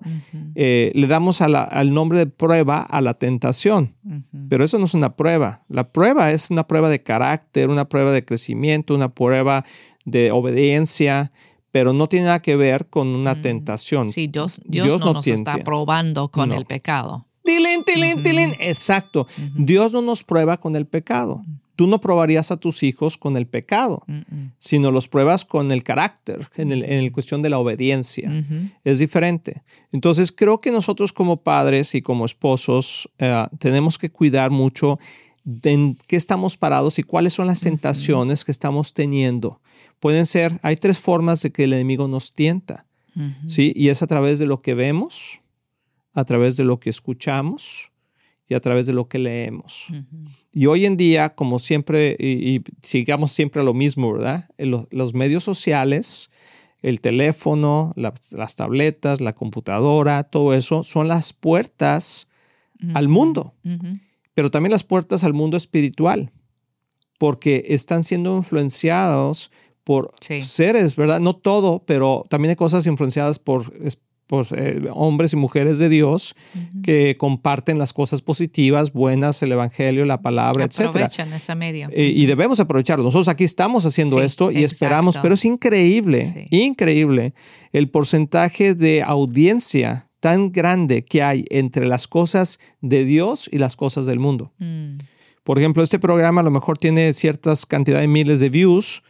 eh, 0.55 0.93
le 0.95 1.07
damos 1.07 1.41
al 1.41 1.93
nombre 1.93 2.19
de 2.19 2.27
prueba 2.27 2.81
a 2.81 3.01
la 3.01 3.13
tentación, 3.13 3.93
pero 4.47 4.63
eso 4.63 4.79
no 4.79 4.85
es 4.85 4.93
una 4.93 5.17
prueba. 5.17 5.65
La 5.67 5.91
prueba 5.91 6.31
es 6.31 6.49
una 6.49 6.65
prueba 6.65 6.89
de 6.89 7.03
carácter, 7.03 7.69
una 7.69 7.89
prueba 7.89 8.11
de 8.11 8.23
crecimiento, 8.23 8.95
una 8.95 9.09
prueba 9.09 9.65
de 10.05 10.31
obediencia, 10.31 11.33
pero 11.71 11.91
no 11.91 12.07
tiene 12.07 12.27
nada 12.27 12.41
que 12.41 12.55
ver 12.55 12.87
con 12.87 13.09
una 13.09 13.41
tentación. 13.41 14.11
Sí, 14.11 14.27
Dios, 14.27 14.61
Dios, 14.63 14.97
no, 15.01 15.11
nos 15.11 15.27
está 15.27 15.57
probando 15.57 16.29
con 16.29 16.53
el 16.53 16.65
pecado. 16.65 17.27
Tilín, 17.43 17.83
tilín, 17.83 18.23
tilín. 18.23 18.51
Exacto. 18.59 19.27
Dios 19.55 19.93
no 19.93 20.01
nos 20.01 20.23
prueba 20.23 20.57
con 20.57 20.75
el 20.75 20.85
pecado. 20.85 21.43
Tú 21.75 21.87
no 21.87 21.99
probarías 21.99 22.51
a 22.51 22.57
tus 22.57 22.83
hijos 22.83 23.17
con 23.17 23.35
el 23.35 23.47
pecado, 23.47 24.05
sino 24.59 24.91
los 24.91 25.07
pruebas 25.07 25.43
con 25.43 25.71
el 25.71 25.83
carácter, 25.83 26.47
en 26.55 26.71
el, 26.71 27.11
cuestión 27.11 27.41
de 27.41 27.49
la 27.49 27.57
obediencia. 27.57 28.31
Es 28.83 28.99
diferente. 28.99 29.63
Entonces, 29.91 30.31
creo 30.31 30.61
que 30.61 30.71
nosotros 30.71 31.13
como 31.13 31.37
padres 31.37 31.95
y 31.95 32.01
como 32.01 32.25
esposos 32.25 33.09
eh, 33.17 33.47
tenemos 33.59 33.97
que 33.97 34.11
cuidar 34.11 34.51
mucho 34.51 34.99
de 35.43 35.71
en 35.71 35.97
qué 36.07 36.15
estamos 36.15 36.57
parados 36.57 36.99
y 36.99 37.03
cuáles 37.03 37.33
son 37.33 37.47
las 37.47 37.61
tentaciones 37.61 38.45
que 38.45 38.51
estamos 38.51 38.93
teniendo. 38.93 39.59
Pueden 39.99 40.25
ser, 40.25 40.59
hay 40.61 40.77
tres 40.77 40.99
formas 40.99 41.41
de 41.41 41.51
que 41.51 41.65
el 41.65 41.73
enemigo 41.73 42.07
nos 42.07 42.33
tienta, 42.33 42.85
¿sí? 43.47 43.73
Y 43.75 43.89
es 43.89 44.01
a 44.01 44.07
través 44.07 44.39
de 44.39 44.45
lo 44.45 44.61
que 44.61 44.73
vemos, 44.73 45.41
a 46.13 46.25
través 46.25 46.57
de 46.57 46.63
lo 46.63 46.79
que 46.79 46.89
escuchamos 46.89 47.91
y 48.47 48.55
a 48.55 48.59
través 48.59 48.85
de 48.85 48.93
lo 48.93 49.07
que 49.07 49.19
leemos. 49.19 49.87
Y 50.51 50.65
hoy 50.65 50.85
en 50.85 50.97
día, 50.97 51.33
como 51.33 51.59
siempre, 51.59 52.15
y, 52.19 52.61
sigamos 52.81 53.31
siempre 53.31 53.61
a 53.61 53.65
lo 53.65 53.73
mismo, 53.73 54.13
¿verdad? 54.13 54.49
Los, 54.57 55.13
medios 55.13 55.43
sociales, 55.43 56.29
el 56.81 56.99
teléfono, 56.99 57.93
las 57.95 58.55
tabletas, 58.55 59.21
la 59.21 59.33
computadora, 59.33 60.23
todo 60.23 60.53
eso 60.53 60.83
son 60.83 61.07
las 61.07 61.33
puertas 61.33 62.27
al 62.93 63.07
mundo, 63.07 63.53
pero 64.33 64.51
también 64.51 64.71
las 64.71 64.83
puertas 64.83 65.23
al 65.23 65.33
mundo 65.33 65.55
espiritual, 65.55 66.31
porque 67.17 67.63
están 67.69 68.03
siendo 68.03 68.35
influenciados 68.35 69.51
por 69.85 70.13
seres, 70.19 70.95
¿verdad? 70.95 71.21
No 71.21 71.35
todo, 71.35 71.83
pero 71.85 72.25
también 72.29 72.51
hay 72.51 72.55
cosas 72.55 72.85
influenciadas 72.87 73.39
por 73.39 73.73
eh, 74.55 74.81
hombres 74.93 75.33
y 75.33 75.35
mujeres 75.35 75.77
de 75.77 75.89
Dios 75.89 76.35
que 76.83 77.17
comparten 77.17 77.77
las 77.77 77.93
cosas 77.93 78.21
positivas, 78.21 78.93
buenas, 78.93 79.41
el 79.43 79.51
Evangelio, 79.51 80.05
la 80.05 80.21
palabra, 80.21 80.65
etc. 80.65 80.87
Aprovechan 80.87 81.33
ese 81.33 81.55
medio. 81.55 81.89
Eh, 81.91 82.11
y 82.15 82.25
debemos 82.25 82.59
aprovecharlo. 82.59 83.03
Nosotros 83.03 83.27
aquí 83.27 83.43
estamos 83.43 83.85
haciendo 83.85 84.21
esto 84.21 84.51
y 84.51 84.63
esperamos, 84.63 85.19
pero 85.19 85.35
es 85.35 85.45
increíble, 85.45 86.47
increíble 86.51 87.33
el 87.71 87.89
porcentaje 87.89 88.75
de 88.75 89.03
audiencia 89.03 90.09
tan 90.19 90.51
grande 90.51 91.03
que 91.03 91.21
hay 91.21 91.45
entre 91.49 91.85
las 91.85 92.07
cosas 92.07 92.59
de 92.81 93.03
Dios 93.03 93.49
y 93.51 93.57
las 93.57 93.75
cosas 93.75 94.05
del 94.05 94.19
mundo. 94.19 94.53
Mm. 94.57 94.91
Por 95.43 95.59
ejemplo, 95.59 95.83
este 95.83 95.99
programa 95.99 96.41
a 96.41 96.43
lo 96.43 96.51
mejor 96.51 96.77
tiene 96.77 97.13
ciertas 97.13 97.65
cantidades 97.65 98.03
de 98.03 98.07
miles 98.07 98.39
de 98.39 98.49
views, 98.49 99.03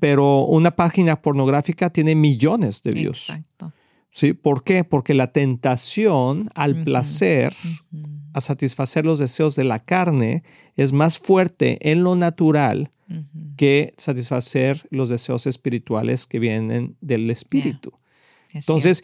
pero 0.00 0.44
una 0.44 0.70
página 0.70 1.20
pornográfica 1.20 1.90
tiene 1.90 2.14
millones 2.14 2.82
de 2.82 2.92
views. 2.92 3.30
Exacto. 3.30 3.72
¿Sí? 4.16 4.32
¿Por 4.32 4.64
qué? 4.64 4.82
Porque 4.82 5.12
la 5.12 5.30
tentación 5.30 6.48
al 6.54 6.84
placer, 6.84 7.54
a 8.32 8.40
satisfacer 8.40 9.04
los 9.04 9.18
deseos 9.18 9.56
de 9.56 9.64
la 9.64 9.78
carne, 9.78 10.42
es 10.74 10.94
más 10.94 11.18
fuerte 11.18 11.90
en 11.92 12.02
lo 12.02 12.16
natural 12.16 12.90
que 13.58 13.92
satisfacer 13.98 14.88
los 14.88 15.10
deseos 15.10 15.46
espirituales 15.46 16.24
que 16.24 16.38
vienen 16.38 16.96
del 17.02 17.30
espíritu. 17.30 17.92
Entonces, 18.54 19.02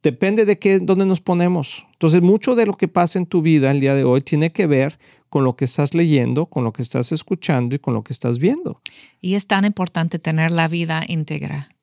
depende 0.00 0.44
de 0.44 0.60
qué, 0.60 0.78
dónde 0.78 1.06
nos 1.06 1.20
ponemos. 1.20 1.88
Entonces, 1.94 2.22
mucho 2.22 2.54
de 2.54 2.64
lo 2.64 2.76
que 2.76 2.86
pasa 2.86 3.18
en 3.18 3.26
tu 3.26 3.42
vida 3.42 3.72
el 3.72 3.80
día 3.80 3.96
de 3.96 4.04
hoy 4.04 4.20
tiene 4.20 4.52
que 4.52 4.68
ver 4.68 4.96
con 5.28 5.42
lo 5.42 5.56
que 5.56 5.64
estás 5.64 5.92
leyendo, 5.92 6.46
con 6.46 6.62
lo 6.62 6.72
que 6.72 6.82
estás 6.82 7.10
escuchando 7.10 7.74
y 7.74 7.80
con 7.80 7.94
lo 7.94 8.04
que 8.04 8.12
estás 8.12 8.38
viendo. 8.38 8.80
Y 9.20 9.34
es 9.34 9.48
tan 9.48 9.64
importante 9.64 10.20
tener 10.20 10.52
la 10.52 10.68
vida 10.68 11.02
íntegra, 11.08 11.74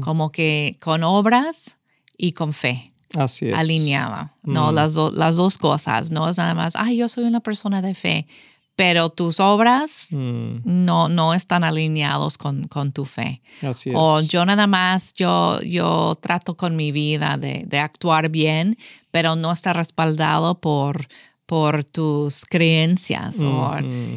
como 0.00 0.32
que 0.32 0.76
con 0.80 1.04
obras 1.04 1.78
y 2.16 2.32
con 2.32 2.52
fe. 2.52 2.92
Así 3.14 3.48
es. 3.48 3.56
Alineada. 3.56 4.34
No, 4.44 4.72
mm. 4.72 4.74
las, 4.74 4.96
las 4.96 5.36
dos 5.36 5.58
cosas. 5.58 6.10
No 6.10 6.28
es 6.28 6.38
nada 6.38 6.54
más, 6.54 6.76
ay, 6.76 6.98
yo 6.98 7.08
soy 7.08 7.24
una 7.24 7.40
persona 7.40 7.80
de 7.82 7.94
fe, 7.94 8.26
pero 8.74 9.10
tus 9.10 9.40
obras 9.40 10.08
mm. 10.10 10.58
no, 10.64 11.08
no 11.08 11.34
están 11.34 11.64
alineados 11.64 12.36
con, 12.36 12.64
con 12.64 12.92
tu 12.92 13.04
fe. 13.04 13.42
Así 13.62 13.90
es. 13.90 13.96
O 13.98 14.20
yo 14.20 14.44
nada 14.44 14.66
más, 14.66 15.12
yo, 15.14 15.60
yo 15.62 16.16
trato 16.20 16.56
con 16.56 16.76
mi 16.76 16.92
vida 16.92 17.36
de, 17.38 17.64
de 17.66 17.78
actuar 17.78 18.28
bien, 18.28 18.76
pero 19.10 19.36
no 19.36 19.52
está 19.52 19.72
respaldado 19.72 20.60
por 20.60 21.08
por 21.46 21.84
tus 21.84 22.44
creencias. 22.44 23.40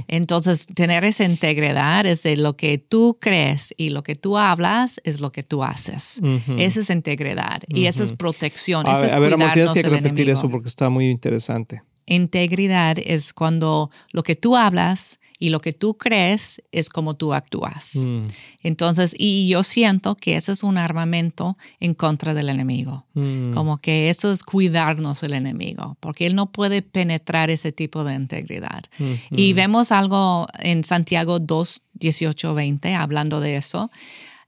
entonces, 0.07 0.65
tener 0.65 1.05
esa 1.05 1.23
integridad 1.23 2.05
es 2.05 2.23
de 2.23 2.35
lo 2.35 2.57
que 2.57 2.77
tú 2.79 3.17
crees 3.21 3.73
y 3.77 3.91
lo 3.91 4.03
que 4.03 4.15
tú 4.15 4.37
hablas 4.37 4.99
es 5.03 5.21
lo 5.21 5.31
que 5.31 5.43
tú 5.43 5.63
haces. 5.63 6.19
Esa 6.57 6.79
es 6.79 6.89
integridad 6.89 7.61
y 7.67 7.85
esa 7.85 8.03
es 8.03 8.13
protección. 8.13 8.87
A, 8.87 8.93
es 8.93 9.19
ver, 9.19 9.33
amor, 9.33 9.51
tienes 9.53 9.71
que 9.73 9.83
repetir 9.83 10.29
eso 10.29 10.49
porque 10.49 10.67
está 10.67 10.89
muy 10.89 11.09
interesante. 11.09 11.83
Integridad 12.09 12.97
es 12.99 13.33
cuando 13.33 13.91
lo 14.11 14.23
que 14.23 14.35
tú 14.35 14.55
hablas 14.55 15.19
y 15.39 15.49
lo 15.49 15.59
que 15.59 15.71
tú 15.71 15.97
crees 15.97 16.61
es 16.71 16.89
como 16.89 17.15
tú 17.15 17.33
actúas. 17.33 17.95
Mm. 18.05 18.27
Entonces, 18.61 19.15
y 19.17 19.47
yo 19.47 19.63
siento 19.63 20.15
que 20.15 20.35
ese 20.35 20.51
es 20.51 20.63
un 20.63 20.77
armamento 20.77 21.57
en 21.79 21.93
contra 21.93 22.33
del 22.33 22.49
enemigo. 22.49 23.05
Mm. 23.13 23.53
Como 23.53 23.77
que 23.77 24.09
eso 24.09 24.31
es 24.31 24.43
cuidarnos 24.43 25.21
del 25.21 25.33
enemigo, 25.33 25.95
porque 26.01 26.27
él 26.27 26.35
no 26.35 26.51
puede 26.51 26.81
penetrar 26.81 27.49
ese 27.49 27.71
tipo 27.71 28.03
de 28.03 28.15
integridad. 28.15 28.83
Y 29.31 29.53
vemos 29.53 29.93
algo 29.93 30.47
en 30.59 30.83
Santiago 30.83 31.39
2, 31.39 31.81
18, 31.93 32.53
20, 32.53 32.95
hablando 32.95 33.39
de 33.39 33.55
eso. 33.55 33.89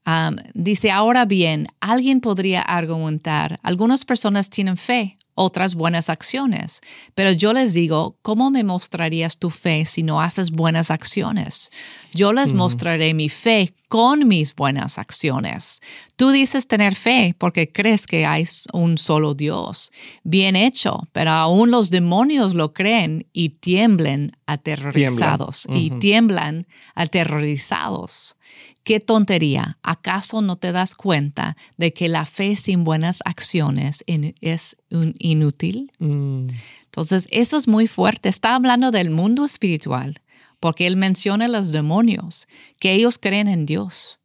Um, 0.06 0.36
dice, 0.56 0.92
ahora 0.92 1.26
bien, 1.26 1.68
alguien 1.80 2.22
podría 2.22 2.62
argumentar, 2.62 3.60
algunas 3.62 4.04
personas 4.04 4.50
tienen 4.50 4.76
fe, 4.76 5.16
otras 5.34 5.76
buenas 5.76 6.10
acciones. 6.10 6.82
Pero 7.16 7.32
yo 7.32 7.54
les 7.54 7.74
digo, 7.74 8.18
¿cómo 8.22 8.52
me 8.52 8.64
mostrarías 8.64 9.38
tu 9.38 9.50
fe 9.50 9.86
si 9.86 10.04
no 10.04 10.22
haces 10.22 10.52
buenas 10.52 10.92
acciones? 10.92 11.72
Yo 12.14 12.34
les 12.34 12.54
mostraré 12.54 13.14
mi 13.14 13.30
fe 13.30 13.74
con 13.88 14.28
mis 14.28 14.56
buenas 14.56 14.98
acciones. 14.98 15.82
Tú 16.16 16.32
dices 16.32 16.68
tener 16.68 16.96
fe 16.96 17.36
porque 17.38 17.72
crees 17.72 18.08
que 18.08 18.26
hay 18.26 18.46
un 18.74 18.98
solo 18.98 19.34
Dios. 19.34 19.92
Bien 20.24 20.56
hecho, 20.56 21.08
pero 21.12 21.32
aún 21.32 21.72
los 21.72 21.90
demonios 21.90 22.54
lo 22.54 22.74
creen 22.74 23.28
y 23.34 23.50
tiemblen 23.50 24.38
aterrorizados. 24.46 25.66
Y 25.70 25.92
tiemblan 26.00 26.68
aterrorizados. 26.96 28.38
Qué 28.84 29.00
tontería. 29.00 29.78
¿Acaso 29.84 30.42
no 30.42 30.56
te 30.56 30.72
das 30.72 30.96
cuenta 30.96 31.56
de 31.78 31.94
que 31.94 32.10
la 32.10 32.26
fe 32.26 32.56
sin 32.56 32.84
buenas 32.84 33.20
acciones 33.26 34.04
es 34.08 34.78
inútil? 34.90 35.92
Mm. 36.00 36.48
Entonces, 36.86 37.28
eso 37.32 37.58
es 37.58 37.68
muy 37.68 37.88
fuerte. 37.88 38.30
Está 38.30 38.56
hablando 38.56 38.92
del 38.92 39.12
mundo 39.12 39.46
espiritual, 39.46 40.20
porque 40.60 40.88
él 40.88 40.98
menciona 40.98 41.46
a 41.46 41.48
los 41.48 41.72
demonios, 41.72 42.48
que 42.80 42.94
ellos 42.94 43.18
creen 43.18 43.48
en 43.48 43.66
Dios. 43.66 44.20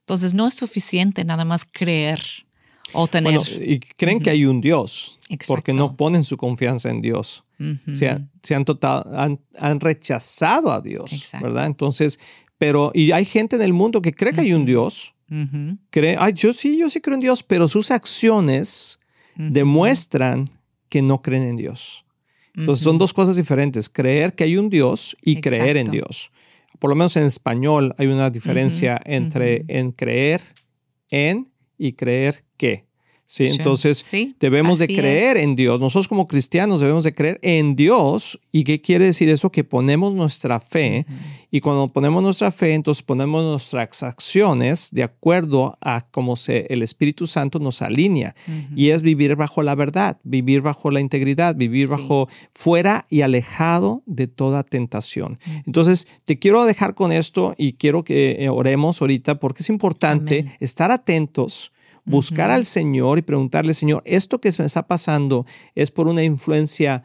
Entonces, 0.00 0.34
no 0.34 0.46
es 0.46 0.54
suficiente 0.54 1.24
nada 1.24 1.44
más 1.44 1.64
creer 1.64 2.22
o 2.92 3.06
tener. 3.06 3.40
y 3.60 3.80
creen 3.80 4.20
que 4.20 4.30
hay 4.30 4.44
un 4.44 4.60
Dios, 4.60 5.18
porque 5.46 5.72
no 5.72 5.96
ponen 5.96 6.24
su 6.24 6.36
confianza 6.36 6.90
en 6.90 7.00
Dios. 7.00 7.44
se, 7.86 8.08
han, 8.08 8.64
total, 8.64 9.38
han, 9.58 9.80
rechazado 9.80 10.72
a 10.72 10.80
Dios, 10.80 11.32
¿verdad? 11.42 11.66
Entonces, 11.66 12.20
pero, 12.58 12.90
y 12.92 13.12
hay 13.12 13.24
gente 13.24 13.56
en 13.56 13.62
el 13.62 13.72
mundo 13.72 14.02
que 14.02 14.12
cree 14.12 14.32
que 14.32 14.42
hay 14.42 14.52
un 14.52 14.66
Dios, 14.66 15.14
cree, 15.90 16.16
ay, 16.18 16.32
yo 16.32 16.52
sí, 16.52 16.78
yo 16.78 16.90
sí 16.90 17.00
creo 17.00 17.14
en 17.14 17.20
Dios, 17.20 17.42
pero 17.42 17.68
sus 17.68 17.90
acciones 17.90 18.98
demuestran 19.36 20.46
que 20.88 21.00
no 21.02 21.22
creen 21.22 21.44
en 21.44 21.56
Dios. 21.56 22.04
Entonces 22.54 22.82
son 22.82 22.98
dos 22.98 23.14
cosas 23.14 23.36
diferentes, 23.36 23.88
creer 23.88 24.34
que 24.34 24.42
hay 24.42 24.56
un 24.56 24.68
Dios 24.68 25.16
y 25.22 25.40
creer 25.40 25.76
en 25.76 25.90
Dios. 25.90 26.32
Por 26.80 26.90
lo 26.90 26.96
menos 26.96 27.16
en 27.16 27.24
español 27.24 27.94
hay 27.98 28.08
una 28.08 28.30
diferencia 28.30 29.00
entre 29.04 29.64
en 29.68 29.92
creer 29.92 30.40
en 31.10 31.48
y 31.76 31.92
creer 31.92 32.42
que. 32.56 32.87
¿Sí? 33.28 33.46
Entonces, 33.46 34.04
debemos 34.40 34.80
de 34.80 34.88
creer 34.88 35.36
en 35.36 35.54
Dios. 35.54 35.78
Nosotros 35.78 36.08
como 36.08 36.26
cristianos 36.26 36.80
debemos 36.80 37.04
de 37.04 37.14
creer 37.14 37.38
en 37.42 37.76
Dios. 37.76 38.40
¿Y 38.50 38.64
qué 38.64 38.80
quiere 38.80 39.04
decir 39.04 39.28
eso? 39.28 39.52
Que 39.52 39.62
ponemos 39.62 40.14
nuestra 40.14 40.58
fe. 40.58 41.06
Y 41.50 41.60
cuando 41.60 41.92
ponemos 41.92 42.22
nuestra 42.22 42.50
fe, 42.50 42.74
entonces 42.74 43.02
ponemos 43.02 43.42
nuestras 43.44 44.02
acciones 44.02 44.88
de 44.92 45.02
acuerdo 45.02 45.76
a 45.80 46.06
cómo 46.10 46.36
se, 46.36 46.66
el 46.70 46.82
Espíritu 46.82 47.26
Santo 47.26 47.58
nos 47.58 47.82
alinea. 47.82 48.34
Y 48.74 48.90
es 48.90 49.02
vivir 49.02 49.36
bajo 49.36 49.62
la 49.62 49.74
verdad, 49.74 50.18
vivir 50.24 50.62
bajo 50.62 50.90
la 50.90 51.00
integridad, 51.00 51.54
vivir 51.54 51.88
bajo 51.88 52.28
fuera 52.50 53.06
y 53.10 53.20
alejado 53.20 54.02
de 54.06 54.26
toda 54.26 54.64
tentación. 54.64 55.38
Entonces, 55.66 56.08
te 56.24 56.38
quiero 56.38 56.64
dejar 56.64 56.94
con 56.94 57.12
esto 57.12 57.54
y 57.58 57.74
quiero 57.74 58.04
que 58.04 58.36
eh, 58.40 58.48
oremos 58.48 59.02
ahorita 59.02 59.38
porque 59.38 59.62
es 59.62 59.68
importante 59.68 60.46
estar 60.60 60.90
atentos 60.90 61.72
buscar 62.08 62.50
al 62.50 62.64
Señor 62.64 63.18
y 63.18 63.22
preguntarle, 63.22 63.74
Señor, 63.74 64.02
esto 64.04 64.40
que 64.40 64.50
me 64.58 64.64
está 64.64 64.86
pasando 64.86 65.46
es 65.74 65.90
por 65.90 66.08
una 66.08 66.22
influencia 66.22 67.04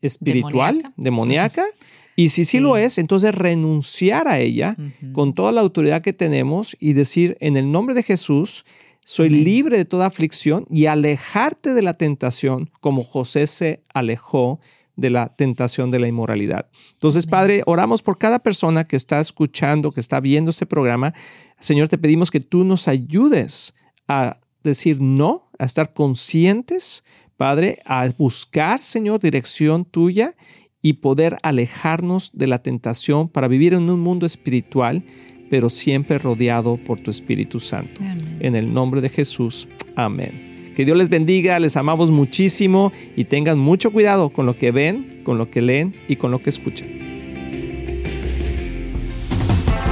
espiritual, 0.00 0.92
demoníaca. 0.96 1.64
Y 2.14 2.28
si 2.28 2.44
sí, 2.44 2.60
lo 2.60 2.76
es, 2.76 2.98
entonces 2.98 3.34
renunciar 3.34 4.28
a 4.28 4.38
ella 4.38 4.76
con 5.14 5.32
toda 5.32 5.50
la 5.50 5.62
autoridad 5.62 6.02
que 6.02 6.12
tenemos 6.12 6.76
y 6.78 6.92
decir, 6.92 7.38
en 7.40 7.56
el 7.56 7.72
nombre 7.72 7.94
de 7.94 8.02
Jesús, 8.02 8.66
soy 9.02 9.30
libre 9.30 9.78
de 9.78 9.86
toda 9.86 10.06
aflicción 10.06 10.66
y 10.68 10.86
alejarte 10.86 11.72
de 11.72 11.80
la 11.80 11.94
tentación 11.94 12.70
como 12.80 13.02
José 13.02 13.46
se 13.46 13.82
alejó 13.94 14.60
de 14.94 15.10
la 15.10 15.34
tentación 15.34 15.90
de 15.90 15.98
la 15.98 16.08
inmoralidad. 16.08 16.68
Entonces, 16.92 17.26
Padre, 17.26 17.62
oramos 17.66 18.02
por 18.02 18.18
cada 18.18 18.40
persona 18.40 18.84
que 18.84 18.96
está 18.96 19.20
escuchando, 19.20 19.90
que 19.90 20.00
está 20.00 20.20
viendo 20.20 20.50
este 20.50 20.66
programa. 20.66 21.14
Señor, 21.58 21.88
te 21.88 21.98
pedimos 21.98 22.30
que 22.30 22.40
tú 22.40 22.64
nos 22.64 22.88
ayudes 22.88 23.74
a 24.06 24.38
decir 24.62 25.00
no, 25.00 25.50
a 25.58 25.64
estar 25.64 25.92
conscientes, 25.92 27.04
Padre, 27.36 27.78
a 27.84 28.08
buscar, 28.16 28.80
Señor, 28.80 29.20
dirección 29.20 29.84
tuya 29.84 30.34
y 30.80 30.94
poder 30.94 31.38
alejarnos 31.42 32.30
de 32.34 32.46
la 32.46 32.62
tentación 32.62 33.28
para 33.28 33.48
vivir 33.48 33.74
en 33.74 33.88
un 33.88 34.00
mundo 34.00 34.26
espiritual, 34.26 35.04
pero 35.50 35.70
siempre 35.70 36.18
rodeado 36.18 36.76
por 36.76 37.00
tu 37.00 37.10
Espíritu 37.10 37.60
Santo. 37.60 38.00
En 38.40 38.56
el 38.56 38.72
nombre 38.72 39.00
de 39.00 39.08
Jesús. 39.08 39.68
Amén. 39.96 40.72
Que 40.74 40.84
Dios 40.84 40.96
les 40.96 41.10
bendiga, 41.10 41.60
les 41.60 41.76
amamos 41.76 42.10
muchísimo 42.10 42.92
y 43.16 43.24
tengan 43.24 43.58
mucho 43.58 43.90
cuidado 43.92 44.30
con 44.30 44.46
lo 44.46 44.56
que 44.56 44.70
ven 44.70 45.22
con 45.22 45.38
lo 45.38 45.50
que 45.50 45.60
leen 45.60 45.94
y 46.08 46.16
con 46.16 46.30
lo 46.30 46.42
que 46.42 46.50
escuchan. 46.50 47.21